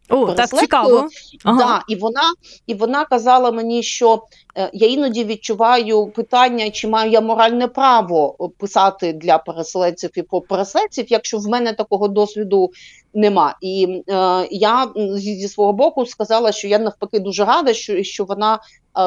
о, 0.09 0.33
так 0.33 0.49
цікаво. 0.49 1.09
Ага. 1.45 1.59
Да, 1.59 1.83
І 1.89 1.97
вона 1.97 2.33
і 2.67 2.75
вона 2.75 3.05
казала 3.05 3.51
мені, 3.51 3.83
що 3.83 4.23
е, 4.57 4.71
я 4.73 4.89
іноді 4.89 5.25
відчуваю 5.25 6.07
питання, 6.07 6.71
чи 6.71 6.89
маю 6.89 7.11
я 7.11 7.21
моральне 7.21 7.69
право 7.69 8.51
писати 8.59 9.13
для 9.13 9.39
переселенців 9.39 10.11
і 10.15 10.23
про 10.23 10.41
переселенців, 10.41 11.07
якщо 11.09 11.39
в 11.39 11.47
мене 11.47 11.73
такого 11.73 12.09
досвіду 12.09 12.71
нема. 13.15 13.57
І 13.61 14.03
е, 14.09 14.49
я 14.51 14.89
зі 15.17 15.49
свого 15.49 15.73
боку 15.73 16.07
сказала, 16.07 16.53
що 16.53 16.69
я 16.69 16.79
навпаки 16.79 17.19
дуже 17.19 17.45
рада, 17.45 17.75
що 17.75 18.03
що 18.03 18.25
вона 18.25 18.55
е, 18.55 18.59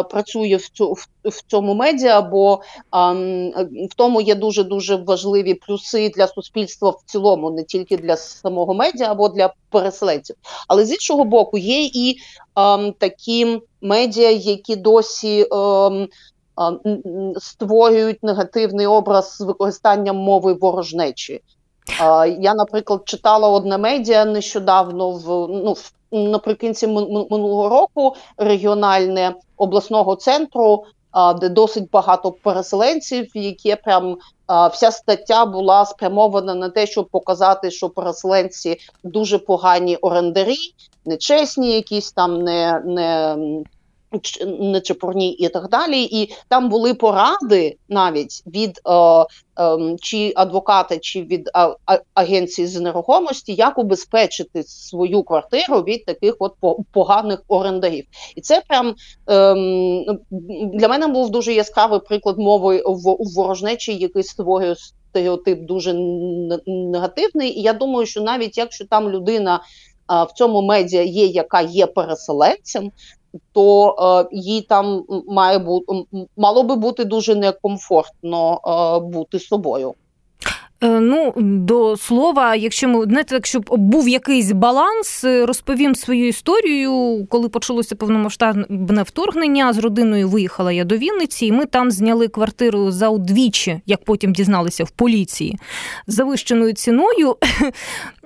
працює 0.10 0.56
в 0.56 0.70
цю 0.70 0.94
в, 1.24 1.42
цьому 1.48 1.74
медіа, 1.74 2.22
бо 2.22 2.54
е, 2.54 2.60
в 3.92 3.96
тому 3.96 4.22
є 4.22 4.36
дуже 4.36 4.64
дуже 4.64 4.96
важливі 4.96 5.54
плюси 5.54 6.10
для 6.10 6.28
суспільства 6.28 6.90
в 6.90 7.02
цілому, 7.06 7.52
не 7.52 7.64
тільки 7.64 7.98
для 7.98 8.18
самого 8.18 8.74
медіа 8.74 9.12
або 9.12 9.30
для 9.30 9.54
переселенців. 9.70 10.36
Але 10.68 10.86
з 10.86 10.92
іншого 10.92 11.24
боку, 11.24 11.58
є 11.58 11.86
і 11.94 12.18
е, 12.60 12.92
такі 12.92 13.62
медіа, 13.82 14.32
які 14.32 14.76
досі. 14.76 15.48
Е, 15.54 16.08
Створюють 17.38 18.24
негативний 18.24 18.88
образ 18.88 19.36
з 19.36 19.42
використанням 19.42 20.16
мови 20.16 20.54
ворожнечі. 20.54 21.42
Я, 22.40 22.54
наприклад, 22.54 23.02
читала 23.06 23.50
одне 23.50 23.78
медіа 23.78 24.26
нещодавно 24.26 25.12
в 25.12 25.48
ну 25.50 25.74
в. 25.74 25.92
наприкінці 26.12 26.88
минулого 26.88 27.70
року 27.70 28.16
регіональне 28.38 29.36
обласного 29.58 30.16
центру, 30.16 30.84
де 31.42 31.50
досить 31.50 31.90
багато 31.92 32.32
переселенців, 32.32 33.28
яке 33.34 33.76
прям 33.76 34.18
вся 34.72 34.92
стаття 34.92 35.46
була 35.46 35.86
спрямована 35.86 36.56
на 36.56 36.70
те, 36.70 36.88
щоб 36.88 37.10
показати, 37.10 37.72
що 37.72 37.90
переселенці 37.90 38.78
дуже 39.04 39.38
погані 39.40 39.96
орендарі, 39.96 40.74
нечесні, 41.06 41.72
якісь 41.72 42.12
там 42.12 42.42
не 42.44 42.82
не 42.86 43.38
нечепурні 44.60 45.32
і 45.32 45.50
так 45.50 45.70
далі. 45.70 46.04
І 46.04 46.34
там 46.48 46.70
були 46.70 46.94
поради 46.94 47.78
навіть 47.90 48.44
від 48.48 48.82
е, 48.86 48.92
е, 48.92 49.26
чи 50.02 50.34
адвоката, 50.36 50.98
чи 51.00 51.22
від 51.22 51.50
а, 51.54 51.76
а, 51.86 52.00
агенції 52.14 52.68
з 52.68 52.80
нерухомості, 52.80 53.54
як 53.54 53.78
убезпечити 53.78 54.64
свою 54.64 55.24
квартиру 55.24 55.82
від 55.82 56.06
таких 56.06 56.36
от 56.40 56.54
поганих 56.92 57.44
орендарів. 57.48 58.06
І 58.36 58.42
це 58.42 58.62
прям 58.68 58.88
е, 59.30 59.54
для 60.74 60.88
мене 60.88 61.08
був 61.08 61.30
дуже 61.30 61.54
яскравий 61.54 62.00
приклад 62.00 62.38
мови 62.38 62.84
в 62.86 63.34
ворожнечі, 63.36 63.96
який 63.96 64.24
створює 64.24 64.76
стереотип 65.10 65.60
дуже 65.60 65.94
негативний. 66.68 67.60
І 67.60 67.62
я 67.62 67.74
думаю, 67.74 68.06
що 68.06 68.22
навіть 68.22 68.58
якщо 68.58 68.86
там 68.86 69.10
людина. 69.10 69.62
В 70.10 70.34
цьому 70.36 70.62
медіа 70.62 71.02
є, 71.02 71.26
яка 71.26 71.62
є 71.62 71.86
переселенцем, 71.86 72.92
то 73.52 73.96
е, 74.32 74.36
їй 74.36 74.62
там 74.62 75.06
має 75.28 75.60
бути 75.60 75.86
мало 76.38 76.64
би 76.64 76.76
бути 76.76 77.06
дуже 77.06 77.36
некомфортно 77.36 78.60
е, 78.68 79.00
бути 79.00 79.40
собою. 79.40 79.94
Е, 80.82 81.00
ну, 81.00 81.34
до 81.38 81.98
слова, 81.98 82.56
якщо 82.56 82.88
ми 82.88 83.04
знаєте, 83.04 83.36
якщо 83.36 83.60
був 83.60 84.10
якийсь 84.10 84.52
баланс, 84.52 85.24
е, 85.24 85.46
розповім 85.46 85.96
свою 85.96 86.28
історію. 86.28 87.26
Коли 87.30 87.50
почалося 87.50 87.96
повномасштабне 87.96 89.04
вторгнення, 89.04 89.74
з 89.74 89.78
родиною 89.78 90.30
виїхала 90.30 90.72
я 90.72 90.84
до 90.84 90.98
Вінниці, 90.98 91.46
і 91.46 91.52
ми 91.52 91.66
там 91.66 91.92
зняли 91.92 92.28
квартиру 92.28 92.92
за 92.92 93.10
удвічі, 93.10 93.82
як 93.86 94.04
потім 94.04 94.34
дізналися 94.34 94.84
в 94.84 94.90
поліції, 94.90 95.58
завищеною 96.08 96.74
ціною. 96.74 97.36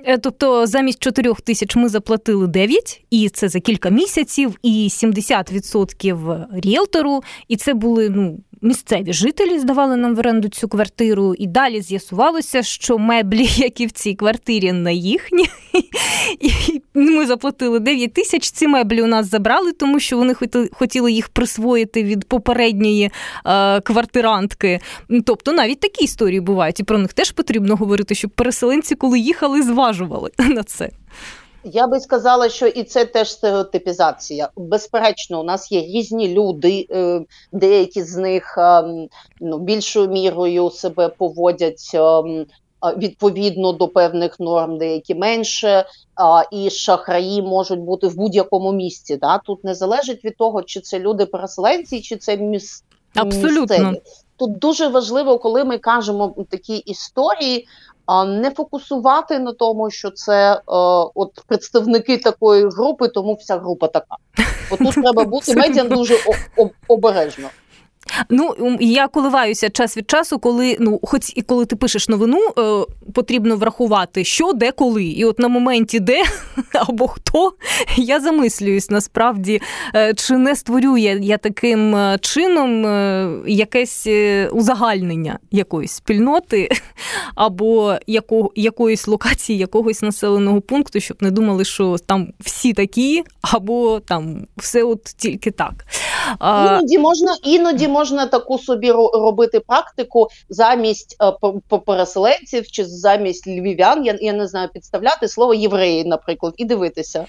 Е, 0.06 0.18
тобто 0.18 0.68
замість 0.68 1.00
4 1.00 1.34
тисяч 1.34 1.76
ми 1.76 1.90
заплатили 1.90 2.48
9, 2.48 3.04
і 3.10 3.30
це 3.30 3.50
за 3.50 3.60
кілька 3.60 3.90
місяців, 3.90 4.56
і 4.64 4.90
70% 4.92 6.46
ріелтору. 6.52 7.24
І 7.48 7.56
це 7.56 7.74
були 7.74 8.10
ну 8.10 8.40
місцеві 8.62 9.14
жителі 9.14 9.60
здавали 9.60 9.96
нам 9.96 10.16
в 10.16 10.20
оренду 10.20 10.50
цю 10.50 10.68
квартиру, 10.68 11.36
і 11.38 11.48
далі 11.48 11.82
з'ясувалося, 11.82 12.64
що 12.64 12.98
меблі, 12.98 13.46
які 13.56 13.86
в 13.86 13.92
цій 13.92 14.16
квартирі, 14.16 14.72
не 14.72 14.94
їхні. 14.94 15.46
І 16.40 16.82
ми 16.94 17.26
заплатили 17.26 17.80
9 17.80 18.14
тисяч. 18.14 18.52
Ці 18.52 18.68
меблі 18.68 19.02
у 19.02 19.08
нас 19.08 19.30
забрали, 19.30 19.72
тому 19.72 20.00
що 20.00 20.18
вони 20.18 20.36
хотіли 20.72 21.12
їх 21.12 21.30
присвоїти 21.30 22.04
від 22.04 22.26
попередньої 22.26 23.12
е, 23.46 23.82
квартирантки. 23.82 24.80
Тобто 25.26 25.52
навіть 25.52 25.80
такі 25.80 26.04
історії 26.04 26.40
бувають, 26.40 26.80
і 26.80 26.84
про 26.84 26.98
них 26.98 27.14
теж 27.14 27.32
потрібно 27.32 27.76
говорити, 27.76 28.16
щоб 28.16 28.32
переселенці, 28.32 28.96
коли 28.96 29.20
їхали, 29.20 29.62
зважували 29.62 30.32
на 30.40 30.64
це. 30.64 30.90
Я 31.64 31.88
би 31.88 32.00
сказала, 32.00 32.50
що 32.50 32.68
і 32.68 32.84
це 32.84 33.06
теж 33.06 33.32
стереотипізація. 33.32 34.50
Безперечно, 34.56 35.42
у 35.42 35.44
нас 35.44 35.72
є 35.72 35.82
різні 35.82 36.28
люди, 36.28 36.88
е, 36.92 37.22
деякі 37.52 38.04
з 38.04 38.18
них 38.18 38.58
ем, 38.58 39.08
ну, 39.42 39.60
більшою 39.60 40.08
мірою 40.08 40.70
себе 40.70 41.10
поводять 41.10 41.92
ем, 41.94 42.46
відповідно 42.98 43.72
до 43.72 43.88
певних 43.88 44.40
норм, 44.40 44.78
деякі 44.78 45.16
менше, 45.16 45.86
і 46.52 46.70
шахраї 46.70 47.42
можуть 47.42 47.80
бути 47.80 48.08
в 48.08 48.16
будь-якому 48.16 48.74
місці. 48.74 49.18
Да? 49.18 49.38
Тут 49.38 49.64
не 49.64 49.76
залежить 49.76 50.26
від 50.26 50.38
того, 50.38 50.64
чи 50.64 50.82
це 50.82 51.00
люди-переселенці, 51.00 52.02
чи 52.02 52.18
це 52.18 52.38
міс... 52.38 52.84
Абсолютно. 53.16 53.60
місцеві. 53.60 54.02
Тут 54.38 54.60
дуже 54.60 54.88
важливо, 54.88 55.40
коли 55.40 55.64
ми 55.64 55.78
кажемо 55.78 56.36
такі 56.50 56.78
історії 56.78 57.68
не 58.26 58.52
фокусувати 58.52 59.40
на 59.40 59.54
тому, 59.54 59.92
що 59.92 60.12
це 60.12 60.54
е, 60.54 60.62
от 61.16 61.44
представники 61.48 62.18
такої 62.18 62.70
групи, 62.70 63.08
тому 63.08 63.34
вся 63.34 63.58
група 63.58 63.88
така. 63.88 64.16
От 64.72 64.80
тут 64.80 64.94
треба 65.04 65.24
бути 65.24 65.56
медіа 65.56 65.84
дуже 65.84 66.16
обережно. 66.88 67.48
Ну 68.30 68.78
я 68.80 69.08
коливаюся 69.08 69.70
час 69.70 69.98
від 69.98 70.10
часу, 70.10 70.40
коли 70.40 70.78
ну, 70.80 71.00
хоч 71.04 71.34
і 71.36 71.42
коли 71.42 71.66
ти 71.66 71.76
пишеш 71.76 72.10
новину, 72.10 72.40
е, 72.58 72.86
потрібно 73.14 73.56
врахувати, 73.56 74.24
що, 74.24 74.54
де, 74.54 74.72
коли. 74.72 75.04
І 75.04 75.26
от 75.26 75.40
на 75.40 75.48
моменті, 75.48 76.00
де 76.00 76.24
або 76.74 77.08
хто, 77.08 77.54
я 77.98 78.20
замислююсь 78.20 78.90
насправді, 78.90 79.62
е, 79.96 80.14
чи 80.14 80.38
не 80.38 80.56
створює 80.56 81.20
я 81.22 81.38
таким 81.38 81.96
е, 81.96 82.18
чином 82.22 82.86
е, 82.86 83.30
якесь 83.48 84.08
е, 84.08 84.48
узагальнення 84.48 85.40
якоїсь 85.52 85.92
спільноти, 85.92 86.70
або 87.36 87.96
яко, 88.08 88.52
якоїсь 88.56 89.08
локації, 89.08 89.60
якогось 89.60 90.02
населеного 90.02 90.62
пункту, 90.62 91.00
щоб 91.00 91.18
не 91.22 91.32
думали, 91.32 91.66
що 91.66 91.98
там 91.98 92.28
всі 92.40 92.74
такі, 92.74 93.24
або 93.42 94.00
там 94.00 94.48
все 94.58 94.84
от 94.84 95.04
тільки 95.04 95.52
так. 95.52 95.86
Іноді 96.42 96.98
можна 96.98 97.38
іноді 97.44 97.88
можна 97.88 98.26
таку 98.26 98.60
собі 98.60 98.92
робити 99.14 99.60
практику 99.60 100.28
замість 100.50 101.18
е, 101.22 101.78
переселенців 101.86 102.68
чи 102.68 102.86
замість 102.86 103.48
львів'ян. 103.48 104.06
Я 104.06 104.18
я 104.22 104.34
не 104.34 104.48
знаю 104.48 104.70
підставляти 104.74 105.28
слово 105.28 105.54
євреї, 105.54 106.06
наприклад, 106.06 106.54
і 106.58 106.66
дивитися. 106.66 107.26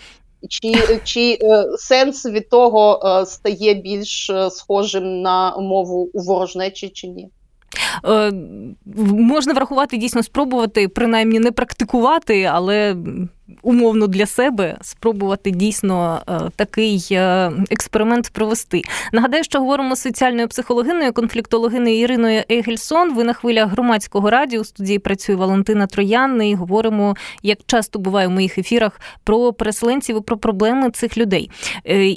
Чи 0.49 1.01
чи 1.05 1.39
е, 1.43 1.65
сенс 1.79 2.27
від 2.27 2.49
того 2.49 3.01
е, 3.05 3.27
стає 3.27 3.75
більш 3.75 4.31
е, 4.31 4.51
схожим 4.51 5.23
на 5.23 5.57
мову 5.57 6.11
у 6.13 6.21
ворожнечі 6.21 6.89
чи 6.89 7.09
ні? 7.09 7.29
Е, 8.05 8.33
можна 9.13 9.53
врахувати 9.53 9.97
дійсно 9.97 10.23
спробувати, 10.23 10.89
принаймні 10.89 11.39
не 11.39 11.53
практикувати, 11.53 12.45
але 12.45 12.97
умовно 13.63 14.07
для 14.07 14.27
себе 14.27 14.79
спробувати 14.83 15.51
дійсно 15.51 16.23
е, 16.29 16.41
такий 16.57 17.07
е, 17.11 17.53
експеримент 17.71 18.31
провести. 18.33 18.83
Нагадаю, 19.13 19.45
що 19.45 19.59
говоримо 19.59 19.97
з 19.97 20.01
соціальною 20.01 20.49
психологиною, 20.49 21.13
конфліктологиною 21.13 21.99
Іриною 21.99 22.43
Егельсон. 22.51 23.15
Ви 23.15 23.25
на 23.25 23.33
хвилях 23.33 23.71
громадського 23.71 24.31
радіо 24.31 24.61
у 24.61 24.65
студії 24.65 24.99
працює 24.99 25.35
Валентина 25.35 25.87
Троян. 25.87 26.43
І 26.43 26.55
говоримо, 26.55 27.17
як 27.43 27.59
часто 27.67 27.99
буває 27.99 28.27
в 28.27 28.31
моїх 28.31 28.59
ефірах, 28.59 29.01
про 29.25 29.53
переселенців 29.53 30.17
і 30.17 30.21
про 30.21 30.37
проблеми 30.39 30.91
цих 30.91 31.19
людей 31.19 31.51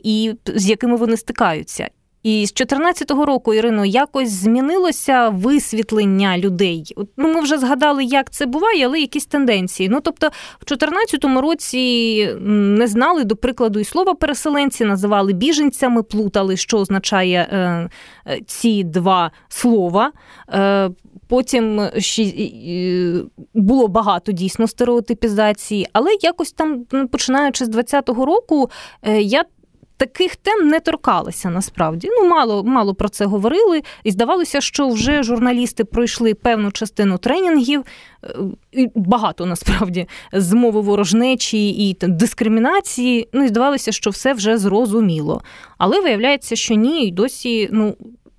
і 0.03 0.33
з 0.45 0.69
якими 0.69 0.95
вони 0.95 1.17
стикаються. 1.17 1.89
І 2.25 2.45
з 2.45 2.53
2014 2.53 3.11
року, 3.11 3.53
Ірино, 3.53 3.85
якось 3.85 4.29
змінилося 4.29 5.29
висвітлення 5.29 6.37
людей. 6.37 6.93
Ну, 7.17 7.33
Ми 7.33 7.41
вже 7.41 7.57
згадали, 7.57 8.03
як 8.03 8.29
це 8.29 8.45
буває, 8.45 8.85
але 8.85 8.99
якісь 8.99 9.25
тенденції. 9.25 9.89
Ну, 9.89 9.99
тобто, 10.01 10.27
в 10.61 10.65
2014 10.65 11.41
році 11.41 12.29
не 12.41 12.87
знали, 12.87 13.23
до 13.23 13.35
прикладу, 13.35 13.79
і 13.79 13.83
слова 13.83 14.13
переселенці, 14.13 14.85
називали 14.85 15.33
біженцями, 15.33 16.03
плутали, 16.03 16.57
що 16.57 16.77
означає 16.77 17.47
е, 17.51 17.89
е 18.27 18.39
ці 18.47 18.83
два 18.83 19.31
слова. 19.49 20.11
Е, 20.53 20.89
Потім 21.27 21.81
ще 21.97 22.23
було 23.53 23.87
багато 23.87 24.31
дійсно 24.31 24.67
стереотипізації, 24.67 25.87
але 25.93 26.09
якось 26.21 26.51
там, 26.51 26.85
ну, 26.91 27.07
починаючи 27.07 27.65
з 27.65 27.67
2020 27.67 28.25
року, 28.25 28.69
е, 29.01 29.21
я 29.21 29.43
таких 29.97 30.35
тем 30.35 30.67
не 30.67 30.79
торкалися 30.79 31.49
насправді. 31.49 32.09
Ну, 32.11 32.29
мало 32.29 32.63
мало 32.63 32.95
про 32.95 33.09
це 33.09 33.25
говорили, 33.25 33.81
і 34.03 34.11
здавалося, 34.11 34.61
що 34.61 34.89
вже 34.89 35.23
журналісти 35.23 35.83
пройшли 35.83 36.33
певну 36.33 36.71
частину 36.71 37.17
тренінгів, 37.17 37.83
е, 38.23 38.27
і 38.71 38.89
багато 38.95 39.45
насправді 39.45 40.07
з 40.33 40.53
мови 40.53 40.81
ворожнечі 40.81 41.69
і 41.69 41.97
дискримінації. 42.01 43.27
Ну 43.33 43.43
і 43.43 43.47
здавалося, 43.47 43.91
що 43.91 44.09
все 44.09 44.33
вже 44.33 44.57
зрозуміло. 44.57 45.41
Але 45.77 46.01
виявляється, 46.01 46.55
що 46.55 46.75
ні, 46.75 47.07
і 47.07 47.11
досі 47.11 47.69
ну. 47.71 47.95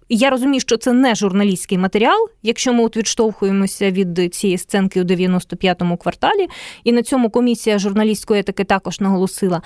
Я 0.08 0.30
розумію, 0.30 0.60
що 0.60 0.76
це 0.76 0.92
не 0.92 1.14
журналістський 1.14 1.78
матеріал, 1.78 2.28
якщо 2.42 2.72
ми 2.72 2.84
от 2.84 2.96
відштовхуємося 2.96 3.90
від 3.90 4.34
цієї 4.34 4.58
сценки 4.58 5.02
у 5.02 5.04
95-му 5.04 5.96
кварталі, 5.96 6.48
і 6.84 6.92
на 6.92 7.02
цьому 7.02 7.30
комісія 7.30 7.78
журналістської 7.78 8.40
етики 8.40 8.64
також 8.64 9.00
наголосила. 9.00 9.62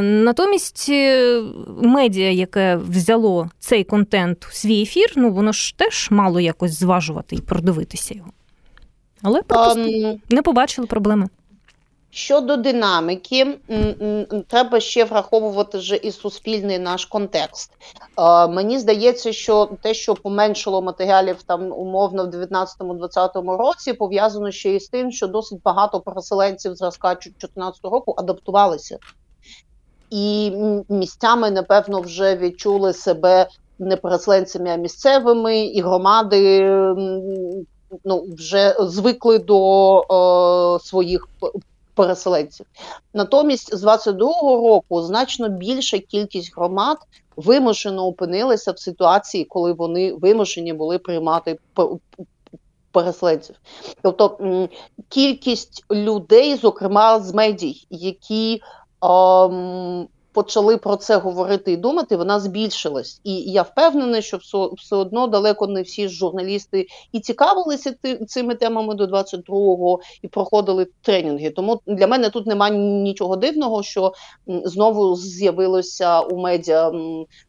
Натомість 0.00 0.86
е, 0.88 1.42
медіа, 1.82 2.30
яке 2.30 2.76
взяло 2.76 3.50
цей 3.58 3.84
контент 3.84 4.44
в 4.44 4.56
свій 4.56 4.82
ефір, 4.82 5.12
ну 5.16 5.32
воно 5.32 5.52
ж 5.52 5.76
теж 5.76 6.08
мало 6.10 6.40
якось 6.40 6.78
зважувати 6.78 7.36
і 7.36 7.40
продивитися 7.40 8.14
його. 8.14 8.30
Але 9.22 9.40
um, 9.40 10.20
не 10.30 10.42
побачили 10.42 10.86
проблеми. 10.86 11.28
Щодо 12.10 12.56
динаміки, 12.56 13.58
треба 14.48 14.80
ще 14.80 15.04
враховувати 15.04 15.78
вже 15.78 15.96
і 15.96 16.12
суспільний 16.12 16.78
наш 16.78 17.04
контекст. 17.04 17.70
Мені 18.48 18.78
здається, 18.78 19.32
що 19.32 19.70
те, 19.82 19.94
що 19.94 20.14
поменшило 20.14 20.82
матеріалів 20.82 21.42
там 21.42 21.72
умовно 21.72 22.24
в 22.24 22.28
19-20 22.28 23.56
році, 23.56 23.92
пов'язано 23.92 24.50
ще 24.50 24.74
із 24.74 24.88
тим, 24.88 25.12
що 25.12 25.26
досить 25.26 25.62
багато 25.62 26.00
переселенців 26.00 26.74
зразка 26.74 27.08
2014 27.08 27.84
року 27.84 28.14
адаптувалися 28.18 28.98
і 30.14 30.52
місцями, 30.88 31.50
напевно, 31.50 32.00
вже 32.00 32.36
відчули 32.36 32.92
себе 32.92 33.48
не 33.78 33.96
переселенцями, 33.96 34.70
а 34.70 34.76
місцевими, 34.76 35.60
і 35.60 35.80
громади 35.80 36.68
ну, 38.04 38.26
вже 38.38 38.76
звикли 38.80 39.38
до 39.38 39.58
о, 40.08 40.78
своїх 40.82 41.28
переселенців. 41.94 42.66
Натомість, 43.14 43.76
з 43.76 43.84
22-го 43.84 44.68
року 44.68 45.02
значно 45.02 45.48
більша 45.48 45.98
кількість 45.98 46.56
громад 46.56 46.98
вимушено 47.36 48.06
опинилися 48.06 48.72
в 48.72 48.78
ситуації, 48.78 49.44
коли 49.44 49.72
вони 49.72 50.12
вимушені 50.12 50.72
були 50.72 50.98
приймати 50.98 51.58
переселенців. 52.92 53.56
Тобто 54.02 54.38
кількість 55.08 55.84
людей, 55.90 56.56
зокрема 56.56 57.20
з 57.20 57.34
медій, 57.34 57.86
які 57.90 58.62
um, 59.04 60.08
почали 60.34 60.76
про 60.76 60.96
це 60.96 61.16
говорити 61.16 61.72
і 61.72 61.76
думати, 61.76 62.16
вона 62.16 62.40
збільшилась. 62.40 63.20
І 63.24 63.34
я 63.34 63.62
впевнена, 63.62 64.20
що 64.20 64.36
все, 64.76 64.96
одно 64.96 65.26
далеко 65.26 65.66
не 65.66 65.82
всі 65.82 66.08
журналісти 66.08 66.86
і 67.12 67.20
цікавилися 67.20 67.94
цими 68.28 68.54
темами 68.54 68.94
до 68.94 69.04
22-го 69.04 70.00
і 70.22 70.28
проходили 70.28 70.86
тренінги. 71.02 71.50
Тому 71.50 71.80
для 71.86 72.06
мене 72.06 72.30
тут 72.30 72.46
немає 72.46 72.78
нічого 72.78 73.36
дивного, 73.36 73.82
що 73.82 74.12
знову 74.46 75.16
з'явилося 75.16 76.20
у 76.20 76.38
медіа 76.38 76.92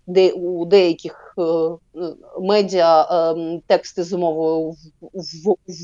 де 0.08 0.32
у 0.32 0.66
деяких 0.66 1.34
е, 1.38 1.42
медіа 2.42 3.02
е, 3.02 3.62
тексти 3.68 4.04
з 4.04 4.14
мовою 4.14 4.76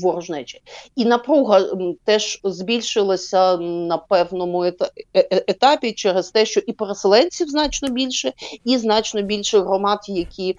ворожнечі. 0.02 0.62
І 0.96 1.04
напруга 1.04 1.60
теж 2.04 2.40
збільшилася 2.44 3.56
на 3.56 3.98
певному 3.98 4.64
е, 4.64 4.74
етапі 5.14 5.92
через 5.92 6.30
те, 6.30 6.46
що 6.46 6.60
і 6.60 6.72
переселенців 6.92 7.48
значно 7.48 7.88
більше, 7.88 8.32
і 8.64 8.78
значно 8.78 9.22
більше 9.22 9.60
громад, 9.60 10.00
які 10.08 10.56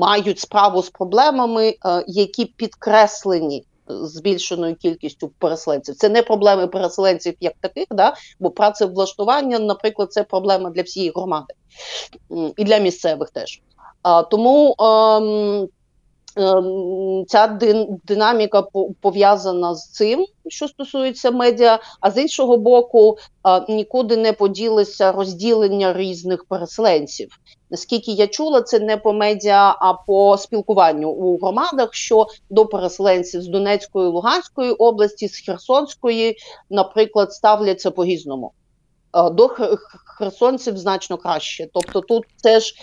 мають 0.00 0.38
справу 0.38 0.82
з 0.82 0.90
проблемами, 0.90 1.74
які 2.06 2.44
підкреслені 2.44 3.64
збільшеною 3.88 4.76
кількістю 4.76 5.28
переселенців. 5.38 5.94
Це 5.94 6.08
не 6.08 6.22
проблеми 6.22 6.66
переселенців 6.66 7.34
як 7.40 7.52
таких, 7.60 7.86
да? 7.90 8.14
бо 8.40 8.50
працевлаштування, 8.50 9.58
наприклад, 9.58 10.12
це 10.12 10.22
проблема 10.22 10.70
для 10.70 10.82
всієї 10.82 11.12
громади 11.16 11.54
і 12.56 12.64
для 12.64 12.78
місцевих 12.78 13.30
теж. 13.30 13.60
А, 14.02 14.22
Тому 14.22 14.74
ем, 14.78 15.68
ця 17.26 17.58
динаміка 18.04 18.62
пов'язана 19.00 19.74
з 19.74 19.90
цим, 19.90 20.26
що 20.48 20.68
стосується 20.68 21.30
медіа, 21.30 21.78
а 22.00 22.10
з 22.10 22.22
іншого 22.22 22.56
боку, 22.56 23.16
нікуди 23.68 24.16
не 24.16 24.32
поділися 24.32 25.12
розділення 25.12 25.92
різних 25.92 26.44
переселенців. 26.44 27.40
Наскільки 27.70 28.10
я 28.12 28.26
чула, 28.26 28.62
це 28.62 28.78
не 28.78 28.96
по 28.96 29.12
медіа, 29.12 29.76
а 29.80 29.94
по 30.06 30.36
спілкуванню 30.38 31.10
у 31.10 31.38
громадах, 31.38 31.94
що 31.94 32.26
до 32.50 32.66
переселенців 32.66 33.42
з 33.42 33.48
Донецької 33.48 34.08
Луганської 34.08 34.72
області, 34.72 35.28
з 35.28 35.46
Херсонської, 35.46 36.36
наприклад, 36.70 37.32
ставляться 37.32 37.90
по 37.90 38.04
різному. 38.04 38.52
До 39.12 39.48
херсонців 40.18 40.78
значно 40.78 41.16
краще. 41.16 41.68
Тобто, 41.72 42.00
тут 42.00 42.24
це 42.36 42.60
ж 42.60 42.74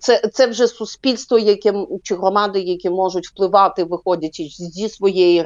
це 0.00 0.18
це 0.32 0.46
вже 0.46 0.66
суспільство, 0.66 1.38
яке 1.38 1.74
чи 2.02 2.14
громади, 2.14 2.60
які 2.60 2.90
можуть 2.90 3.28
впливати, 3.28 3.84
виходячи 3.84 4.44
зі 4.48 4.88
своєї 4.88 5.42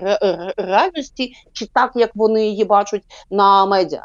реальності, 0.56 1.32
чи 1.52 1.66
так 1.66 1.92
як 1.94 2.10
вони 2.14 2.46
її 2.46 2.64
бачать 2.64 3.02
на 3.30 3.66
медіа. 3.66 4.04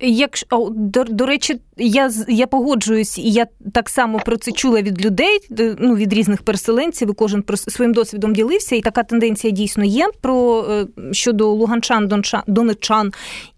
Якщо 0.00 0.46
до, 0.74 1.04
до 1.04 1.26
речі, 1.26 1.60
я 1.76 2.10
я 2.28 2.46
погоджуюсь, 2.46 3.18
і 3.18 3.30
я 3.30 3.46
так 3.72 3.88
само 3.88 4.18
про 4.18 4.36
це 4.36 4.52
чула 4.52 4.82
від 4.82 5.04
людей, 5.06 5.38
ну 5.78 5.96
від 5.96 6.12
різних 6.12 6.42
переселенців. 6.42 7.10
і 7.10 7.12
Кожен 7.12 7.42
про 7.42 7.56
своїм 7.56 7.94
досвідом 7.94 8.34
ділився, 8.34 8.76
і 8.76 8.80
така 8.80 9.02
тенденція 9.02 9.50
дійсно 9.50 9.84
є 9.84 10.08
про 10.20 10.64
е, 10.70 10.86
щодо 11.12 11.48
луганчан, 11.48 12.08
дончан, 12.08 12.42
донечан 12.46 13.12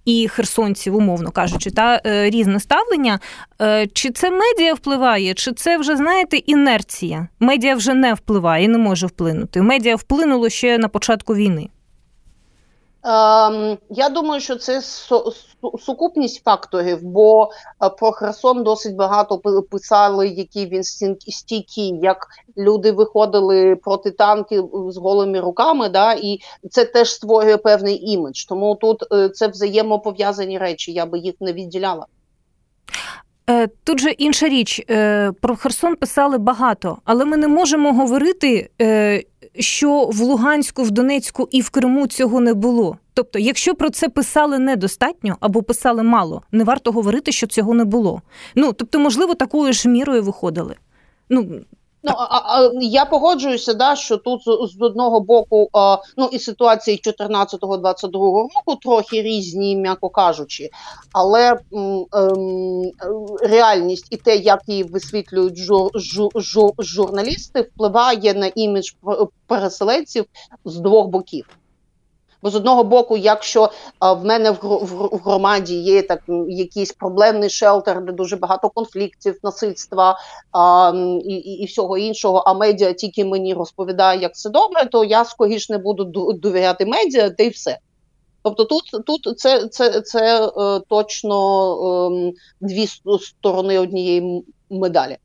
і 0.04 0.28
херсонців, 0.28 0.96
умовно 0.96 1.30
кажучи, 1.30 1.70
та 1.70 2.00
е, 2.06 2.30
різне 2.30 2.60
ставлення. 2.60 3.18
Е, 3.60 3.86
чи 3.86 4.10
це 4.10 4.30
медіа 4.30 4.74
впливає, 4.74 5.34
чи 5.34 5.52
це 5.52 5.78
вже 5.78 5.96
знаєте 5.96 6.36
інерція? 6.36 7.28
Медіа 7.40 7.74
вже 7.74 7.94
не 7.94 8.14
впливає, 8.14 8.68
не 8.68 8.78
може 8.78 9.06
вплинути. 9.06 9.62
Медіа 9.62 9.96
вплинуло 9.96 10.48
ще 10.48 10.78
на 10.78 10.88
початку 10.88 11.34
війни. 11.34 11.68
Ем, 13.04 13.78
я 13.90 14.08
думаю, 14.08 14.40
що 14.40 14.56
це 14.56 14.82
сукупність 15.78 16.44
факторів, 16.44 16.98
бо 17.02 17.50
е, 17.84 17.88
про 17.88 18.12
Херсон 18.12 18.62
досить 18.62 18.96
багато 18.96 19.38
писали, 19.70 20.28
які 20.28 20.66
він 20.66 20.84
стійкий, 21.18 21.98
як 22.02 22.26
люди 22.56 22.92
виходили 22.92 23.76
проти 23.76 24.10
танків 24.10 24.70
з 24.88 24.96
голими 24.96 25.40
руками, 25.40 25.88
да, 25.88 26.12
і 26.12 26.38
це 26.70 26.84
теж 26.84 27.10
створює 27.10 27.56
певний 27.56 28.10
імідж. 28.10 28.44
Тому 28.44 28.74
тут 28.74 29.12
е, 29.12 29.28
це 29.28 29.48
взаємопов'язані 29.48 30.58
речі, 30.58 30.92
я 30.92 31.06
би 31.06 31.18
їх 31.18 31.34
не 31.40 31.52
відділяла. 31.52 32.06
Е, 33.52 33.68
тут 33.84 34.00
же 34.00 34.10
інша 34.10 34.48
річ 34.48 34.82
про 35.40 35.56
Херсон 35.56 35.96
писали 35.96 36.38
багато, 36.38 36.98
але 37.04 37.24
ми 37.24 37.36
не 37.36 37.48
можемо 37.48 37.92
говорити, 37.92 38.70
що 39.58 40.04
в 40.04 40.20
Луганську, 40.20 40.82
в 40.82 40.90
Донецьку 40.90 41.48
і 41.50 41.60
в 41.60 41.70
Криму 41.70 42.06
цього 42.06 42.40
не 42.40 42.54
було. 42.54 42.98
Тобто, 43.14 43.38
якщо 43.38 43.74
про 43.74 43.90
це 43.90 44.08
писали 44.08 44.58
недостатньо 44.58 45.36
або 45.40 45.62
писали 45.62 46.02
мало, 46.02 46.42
не 46.52 46.64
варто 46.64 46.92
говорити, 46.92 47.32
що 47.32 47.46
цього 47.46 47.74
не 47.74 47.84
було. 47.84 48.22
Ну 48.54 48.72
тобто, 48.72 48.98
можливо, 48.98 49.34
такою 49.34 49.72
ж 49.72 49.88
мірою 49.88 50.22
виходили. 50.22 50.74
Ну 51.30 51.60
Ну 52.04 52.12
а, 52.16 52.58
а 52.58 52.70
я 52.80 53.04
погоджуюся, 53.04 53.74
да 53.74 53.96
що 53.96 54.16
тут 54.16 54.42
з, 54.42 54.76
з 54.78 54.82
одного 54.82 55.20
боку, 55.20 55.68
а, 55.72 55.96
ну 56.16 56.28
і 56.32 56.38
ситуації 56.38 57.00
14-22 57.04 58.12
року 58.12 58.76
трохи 58.82 59.22
різні, 59.22 59.76
м'яко 59.76 60.08
кажучи, 60.08 60.70
але 61.12 61.58
м, 61.72 62.06
м, 62.14 62.82
реальність 63.42 64.06
і 64.10 64.16
те, 64.16 64.36
як 64.36 64.62
її 64.66 64.82
висвітлюють 64.84 65.56
жур, 65.56 65.90
жур, 65.94 66.30
жур, 66.36 66.72
журналісти, 66.78 67.60
впливає 67.60 68.34
на 68.34 68.46
імідж 68.54 68.90
переселенців 69.46 70.24
з 70.64 70.76
двох 70.76 71.06
боків. 71.06 71.58
Бо 72.42 72.50
з 72.50 72.54
одного 72.54 72.84
боку, 72.84 73.16
якщо 73.16 73.70
а, 73.98 74.12
в 74.12 74.24
мене 74.24 74.50
в, 74.50 74.58
в, 74.62 75.08
в 75.12 75.20
громаді 75.24 75.76
є 75.76 76.02
так 76.02 76.22
якийсь 76.48 76.92
проблемний 76.92 77.50
шелтер, 77.50 78.04
де 78.04 78.12
дуже 78.12 78.36
багато 78.36 78.68
конфліктів, 78.68 79.38
насильства 79.42 80.18
а, 80.52 80.92
і, 81.24 81.32
і 81.32 81.62
і, 81.62 81.64
всього 81.66 81.98
іншого, 81.98 82.38
а 82.38 82.54
медіа 82.54 82.92
тільки 82.92 83.24
мені 83.24 83.54
розповідає, 83.54 84.20
як 84.20 84.34
все 84.34 84.50
добре, 84.50 84.86
то 84.86 85.04
я 85.04 85.24
скоріш 85.24 85.68
не 85.68 85.78
буду 85.78 86.04
довіряти 86.34 86.86
медіа, 86.86 87.30
та 87.30 87.42
й 87.42 87.48
все. 87.48 87.78
Тобто 88.42 88.64
тут 88.64 88.82
тут 89.06 89.38
це 89.38 89.68
це, 89.68 90.00
це 90.00 90.46
е, 90.46 90.80
точно 90.88 92.08
е, 92.10 92.32
дві 92.60 92.86
сторони 93.20 93.78
однієї 93.78 94.44
медалі. 94.70 95.16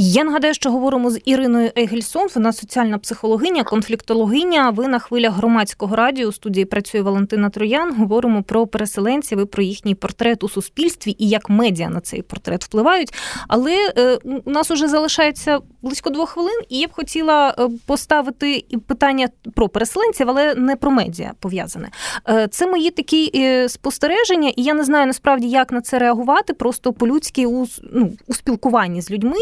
Я 0.00 0.24
нагадаю, 0.24 0.54
що 0.54 0.70
говоримо 0.70 1.10
з 1.10 1.20
Іриною 1.24 1.70
Егельсон, 1.76 2.28
вона 2.34 2.52
соціальна 2.52 2.98
психологиня, 2.98 3.64
конфліктологиня. 3.64 4.70
Ви 4.70 4.88
на 4.88 4.98
хвилях 4.98 5.34
громадського 5.34 5.96
радіо 5.96 6.28
у 6.28 6.32
студії 6.32 6.64
працює 6.64 7.02
Валентина 7.02 7.50
Троян. 7.50 7.94
Говоримо 7.94 8.42
про 8.42 8.66
переселенців 8.66 9.40
і 9.40 9.44
про 9.44 9.62
їхній 9.62 9.94
портрет 9.94 10.44
у 10.44 10.48
суспільстві 10.48 11.16
і 11.18 11.28
як 11.28 11.50
медіа 11.50 11.88
на 11.88 12.00
цей 12.00 12.22
портрет 12.22 12.64
впливають. 12.64 13.14
Але 13.48 13.92
е, 13.96 14.18
у 14.44 14.50
нас 14.50 14.70
уже 14.70 14.88
залишається 14.88 15.60
близько 15.82 16.10
двох 16.10 16.28
хвилин, 16.30 16.60
і 16.68 16.78
я 16.78 16.86
б 16.86 16.92
хотіла 16.92 17.54
е, 17.58 17.68
поставити 17.86 18.64
питання 18.86 19.28
про 19.54 19.68
переселенців, 19.68 20.30
але 20.30 20.54
не 20.54 20.76
про 20.76 20.90
медіа 20.90 21.32
пов'язане. 21.40 21.88
Е, 22.28 22.48
це 22.50 22.66
мої 22.66 22.90
такі 22.90 23.48
спостереження, 23.68 24.52
і 24.56 24.62
я 24.62 24.74
не 24.74 24.84
знаю 24.84 25.06
насправді, 25.06 25.48
як 25.48 25.72
на 25.72 25.80
це 25.80 25.98
реагувати. 25.98 26.54
Просто 26.54 26.92
по-людськи 26.92 27.46
у 27.46 27.66
ну, 27.92 28.12
у 28.26 28.34
спілкуванні 28.34 29.02
з 29.02 29.10
людьми 29.10 29.36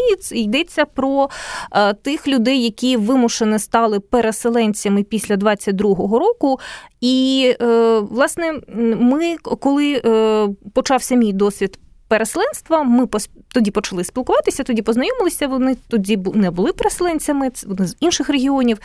йдеться 0.47 0.85
про 0.85 1.29
тих 2.01 2.27
людей, 2.27 2.63
які 2.63 2.97
вимушено 2.97 3.59
стали 3.59 3.99
переселенцями 3.99 5.03
після 5.03 5.35
22-го 5.35 6.19
року. 6.19 6.59
І 7.01 7.53
власне, 8.01 8.53
ми 8.99 9.35
коли 9.37 10.01
почався 10.73 11.15
мій 11.15 11.33
досвід 11.33 11.79
переселенства. 12.07 12.83
Ми 12.83 13.07
тоді 13.53 13.71
почали 13.71 14.03
спілкуватися, 14.03 14.63
тоді 14.63 14.81
познайомилися. 14.81 15.47
Вони 15.47 15.77
тоді 15.87 16.17
не 16.33 16.51
були 16.51 16.73
переселенцями, 16.73 17.51
вони 17.67 17.87
з 17.87 17.95
інших 17.99 18.29
регіонів. 18.29 18.77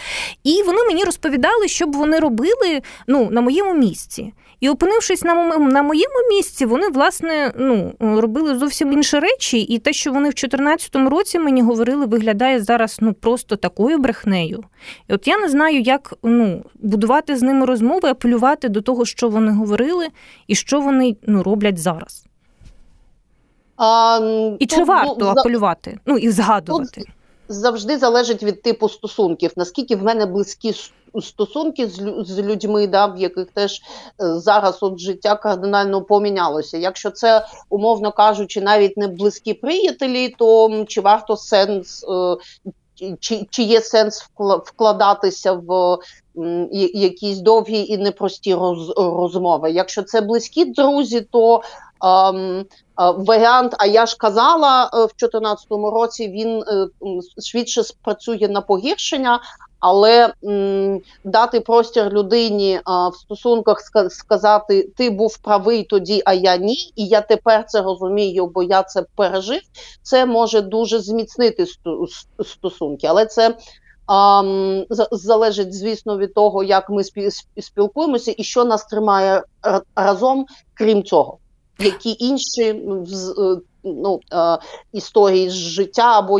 І 0.44 0.62
вони 0.62 0.84
мені 0.88 1.04
розповідали, 1.04 1.68
що 1.68 1.86
б 1.86 1.92
вони 1.92 2.18
робили 2.18 2.82
ну, 3.06 3.30
на 3.30 3.40
моєму 3.40 3.74
місці. 3.74 4.32
І 4.62 4.68
опинившись 4.68 5.24
на 5.24 5.34
на 5.58 5.82
моєму 5.82 6.14
місці, 6.30 6.66
вони 6.66 6.88
власне 6.88 7.52
ну 7.56 7.92
робили 8.00 8.58
зовсім 8.58 8.92
інші 8.92 9.18
речі, 9.18 9.60
і 9.60 9.78
те, 9.78 9.92
що 9.92 10.12
вони 10.12 10.28
в 10.28 10.34
2014 10.34 10.96
році 10.96 11.38
мені 11.38 11.62
говорили, 11.62 12.06
виглядає 12.06 12.62
зараз 12.62 12.98
ну 13.00 13.12
просто 13.12 13.56
такою 13.56 13.98
брехнею. 13.98 14.64
І 15.08 15.12
от 15.12 15.26
я 15.26 15.38
не 15.38 15.48
знаю, 15.48 15.80
як 15.80 16.14
ну 16.22 16.64
будувати 16.74 17.36
з 17.36 17.42
ними 17.42 17.66
розмови, 17.66 18.08
апелювати 18.08 18.68
до 18.68 18.80
того, 18.80 19.04
що 19.04 19.28
вони 19.28 19.52
говорили, 19.52 20.08
і 20.46 20.54
що 20.54 20.80
вони 20.80 21.16
ну 21.26 21.42
роблять 21.42 21.78
зараз. 21.78 22.24
А, 23.76 24.20
І 24.58 24.66
чи 24.66 24.84
варто 24.84 25.26
апелювати? 25.26 25.98
Ну 26.06 26.18
і 26.18 26.30
згадувати? 26.30 27.00
Тут 27.00 27.08
завжди 27.48 27.98
залежить 27.98 28.42
від 28.42 28.62
типу 28.62 28.88
стосунків. 28.88 29.50
Наскільки 29.56 29.96
в 29.96 30.02
мене 30.02 30.26
близькі 30.26 30.74
стосунки 31.20 31.86
з 31.88 32.24
з 32.26 32.38
людьми, 32.38 32.86
да, 32.86 33.06
в 33.06 33.18
яких 33.18 33.46
теж 33.46 33.80
е, 34.22 34.38
зараз 34.38 34.78
от 34.80 34.98
життя 34.98 35.36
кардинально 35.36 36.02
помінялося. 36.02 36.78
Якщо 36.78 37.10
це, 37.10 37.46
умовно 37.70 38.12
кажучи, 38.12 38.60
навіть 38.60 38.96
не 38.96 39.08
близькі 39.08 39.54
приятелі, 39.54 40.28
то 40.38 40.84
чи 40.88 41.00
варто 41.00 41.36
сенс, 41.36 42.04
е, 42.04 42.36
чи, 43.20 43.46
чи 43.50 43.62
є 43.62 43.80
сенс 43.80 44.30
вкладатися 44.64 45.52
в 45.52 45.98
якісь 46.92 47.38
довгі 47.38 47.86
і 47.86 47.98
непрості 47.98 48.54
роз, 48.54 48.92
розмови? 48.96 49.70
Якщо 49.70 50.02
це 50.02 50.20
близькі 50.20 50.64
друзі, 50.64 51.20
то 51.20 51.62
ем, 52.04 52.64
Варіант, 52.96 53.74
а 53.78 53.86
я 53.86 54.06
ж 54.06 54.16
казала 54.16 54.84
е, 54.84 54.96
в 54.96 55.14
2014 55.18 55.66
році, 55.70 56.28
він 56.28 56.62
е, 56.62 56.88
швидше 57.42 57.84
спрацює 57.84 58.48
на 58.50 58.60
погіршення, 58.60 59.40
але 59.82 60.32
м, 60.44 61.00
дати 61.24 61.60
простір 61.60 62.12
людині 62.12 62.80
а, 62.84 63.08
в 63.08 63.14
стосунках 63.14 63.80
сказати 64.08 64.90
Ти 64.96 65.10
був 65.10 65.38
правий 65.38 65.84
тоді, 65.84 66.22
а 66.24 66.34
я 66.34 66.56
ні, 66.56 66.92
і 66.96 67.06
я 67.06 67.20
тепер 67.20 67.64
це 67.66 67.82
розумію, 67.82 68.46
бо 68.46 68.62
я 68.62 68.82
це 68.82 69.04
пережив. 69.16 69.60
Це 70.02 70.26
може 70.26 70.60
дуже 70.60 71.00
зміцнити 71.00 71.66
стосунки, 72.44 73.06
але 73.06 73.26
це. 73.26 73.56
Залежить, 75.10 75.74
звісно, 75.74 76.18
від 76.18 76.34
того, 76.34 76.62
як 76.62 76.90
ми 76.90 77.02
спілкуємося 77.60 78.34
і 78.36 78.44
що 78.44 78.64
нас 78.64 78.84
тримає 78.84 79.42
разом, 79.96 80.46
крім 80.74 81.02
цього 81.02 81.38
які 81.78 82.16
інші 82.18 82.62
е, 82.62 82.74
ну, 83.84 84.20
е, 84.32 84.58
історії 84.92 85.50
з 85.50 85.52
життя 85.52 86.18
або 86.18 86.38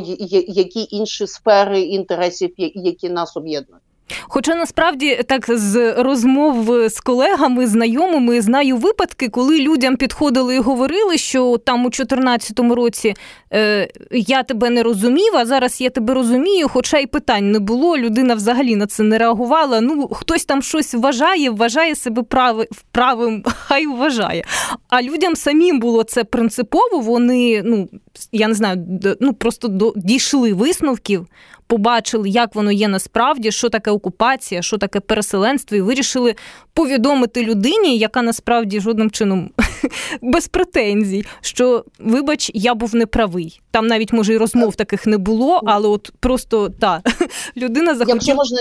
які 0.49 0.89
інші 0.91 1.27
сфери 1.27 1.81
інтересів, 1.81 2.55
які 2.59 3.09
нас 3.09 3.37
об'єднують. 3.37 3.83
Хоча 4.23 4.55
насправді 4.55 5.21
так 5.29 5.45
з 5.49 5.95
розмов 6.03 6.89
з 6.89 7.01
колегами, 7.01 7.67
знайомими 7.67 8.41
знаю 8.41 8.77
випадки, 8.77 9.29
коли 9.29 9.61
людям 9.61 9.97
підходили 9.97 10.57
і 10.57 10.59
говорили, 10.59 11.19
що 11.19 11.59
там 11.59 11.81
у 11.81 11.91
2014 11.91 12.59
році 12.59 13.15
е, 13.53 13.89
я 14.11 14.43
тебе 14.43 14.71
не 14.71 14.83
розумів, 14.83 15.33
а 15.37 15.47
зараз 15.47 15.81
я 15.81 15.91
тебе 15.91 16.15
розумію, 16.15 16.69
хоча 16.69 16.99
й 16.99 17.07
питань 17.07 17.51
не 17.51 17.59
було. 17.59 17.99
Людина 17.99 18.35
взагалі 18.35 18.77
на 18.77 18.87
це 18.87 19.03
не 19.03 19.19
реагувала. 19.19 19.81
Ну 19.81 20.09
хтось 20.09 20.45
там 20.45 20.63
щось 20.63 20.95
вважає, 20.95 21.51
вважає 21.51 21.95
себе 21.95 22.23
прави, 22.23 22.69
правим, 22.93 23.43
хай 23.67 23.87
вважає. 23.87 24.45
А 24.89 25.03
людям 25.03 25.37
самим 25.37 25.81
було 25.81 26.03
це 26.03 26.25
принципово. 26.25 26.99
Вони 26.99 27.63
ну 27.65 27.89
я 28.33 28.49
не 28.49 28.55
знаю, 28.55 28.87
ну 29.21 29.33
просто 29.33 29.69
до 29.69 29.93
дійшли 29.97 30.53
висновків 30.53 31.27
побачили, 31.73 32.29
як 32.29 32.55
воно 32.55 32.73
є 32.73 32.89
насправді, 32.89 33.53
що 33.53 33.69
таке 33.69 33.91
окупація, 33.91 34.63
що 34.63 34.79
таке 34.79 35.01
переселенство, 35.01 35.77
і 35.77 35.81
вирішили 35.81 36.35
повідомити 36.75 37.45
людині, 37.45 37.99
яка 37.99 38.23
насправді 38.23 38.81
жодним 38.81 39.11
чином 39.11 39.51
без 40.23 40.49
претензій, 40.49 41.25
що, 41.41 41.85
вибач, 41.99 42.51
я 42.55 42.75
був 42.75 42.95
неправий. 42.95 43.61
Там 43.71 43.87
навіть 43.87 44.13
може 44.13 44.35
і 44.35 44.37
розмов 44.37 44.77
таких 44.77 45.07
не 45.07 45.19
було, 45.19 45.61
але 45.67 45.89
от 45.89 46.13
просто 46.21 46.69
та 46.69 47.03
людина 47.57 47.95
захотіла... 47.95 48.15
Якщо 48.15 48.35
можна 48.35 48.59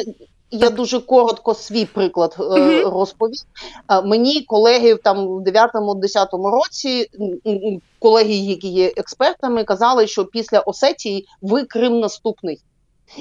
я 0.52 0.70
дуже 0.70 1.00
коротко 1.00 1.54
свій 1.54 1.86
приклад 1.86 2.36
е, 2.40 2.84
розповім. 2.84 3.36
Е, 3.92 4.02
мені 4.02 4.42
колеги 4.42 4.96
там 4.96 5.28
в 5.28 5.42
9-10 5.42 6.52
році, 6.52 7.08
колеги, 8.00 8.34
які 8.34 8.68
є 8.68 8.94
експертами, 8.98 9.64
казали, 9.64 10.08
що 10.08 10.26
після 10.26 10.60
Осетії 10.60 11.28
ви 11.42 11.64
Крим 11.64 12.00
наступний. 12.00 12.62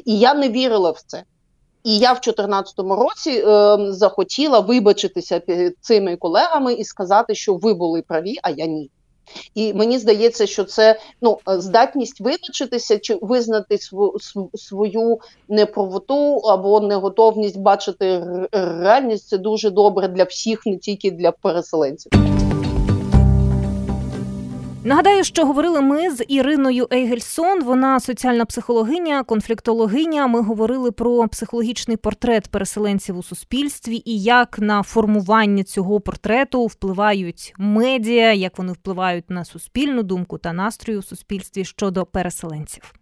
І 0.05 0.19
я 0.19 0.35
не 0.35 0.49
вірила 0.49 0.91
в 0.91 1.01
це. 1.07 1.25
І 1.85 1.99
я 1.99 2.13
в 2.13 2.21
2014 2.21 2.75
році 2.79 3.31
е, 3.31 3.77
захотіла 3.93 4.61
вибачитися 4.61 5.41
перед 5.41 5.73
цими 5.81 6.17
колегами 6.17 6.73
і 6.73 6.85
сказати, 6.85 7.35
що 7.35 7.55
ви 7.55 7.75
були 7.75 8.03
праві, 8.03 8.37
а 8.43 8.51
я 8.51 8.67
ні. 8.67 8.91
І 9.55 9.75
мені 9.75 9.99
здається, 9.99 10.47
що 10.47 10.65
це 10.65 11.01
ну 11.23 11.39
здатність 11.47 12.21
вибачитися 12.21 12.99
чи 12.99 13.19
визнати 13.23 13.79
свою 13.79 14.17
свою 14.55 15.19
неправоту 15.49 16.37
або 16.37 16.81
неготовність 16.81 17.59
бачити 17.59 18.25
реальність. 18.53 19.29
Це 19.29 19.39
дуже 19.39 19.71
добре 19.71 20.09
для 20.09 20.25
всіх, 20.25 20.67
не 20.67 20.77
тільки 20.77 21.11
для 21.11 21.33
переселенців. 21.33 22.30
Нагадаю, 24.85 25.25
що 25.25 25.47
говорили 25.47 25.81
ми 25.81 26.11
з 26.11 26.25
Іриною 26.29 26.87
Ейгельсон. 26.93 27.63
Вона 27.63 28.01
соціальна 28.01 28.45
психологиня, 28.45 29.23
конфліктологиня. 29.23 30.27
Ми 30.27 30.43
говорили 30.43 30.91
про 30.91 31.29
психологічний 31.29 31.97
портрет 31.97 32.49
переселенців 32.49 33.19
у 33.19 33.23
суспільстві 33.23 34.03
і 34.05 34.23
як 34.23 34.59
на 34.59 34.83
формування 34.83 35.65
цього 35.65 36.01
портрету 36.01 36.67
впливають 36.67 37.55
медіа, 37.59 38.33
як 38.33 38.59
вони 38.59 38.73
впливають 38.73 39.31
на 39.31 39.45
суспільну 39.45 40.03
думку 40.03 40.39
та 40.39 40.53
настрою 40.53 40.99
у 40.99 41.03
суспільстві 41.03 41.65
щодо 41.65 42.07
переселенців. 42.07 42.95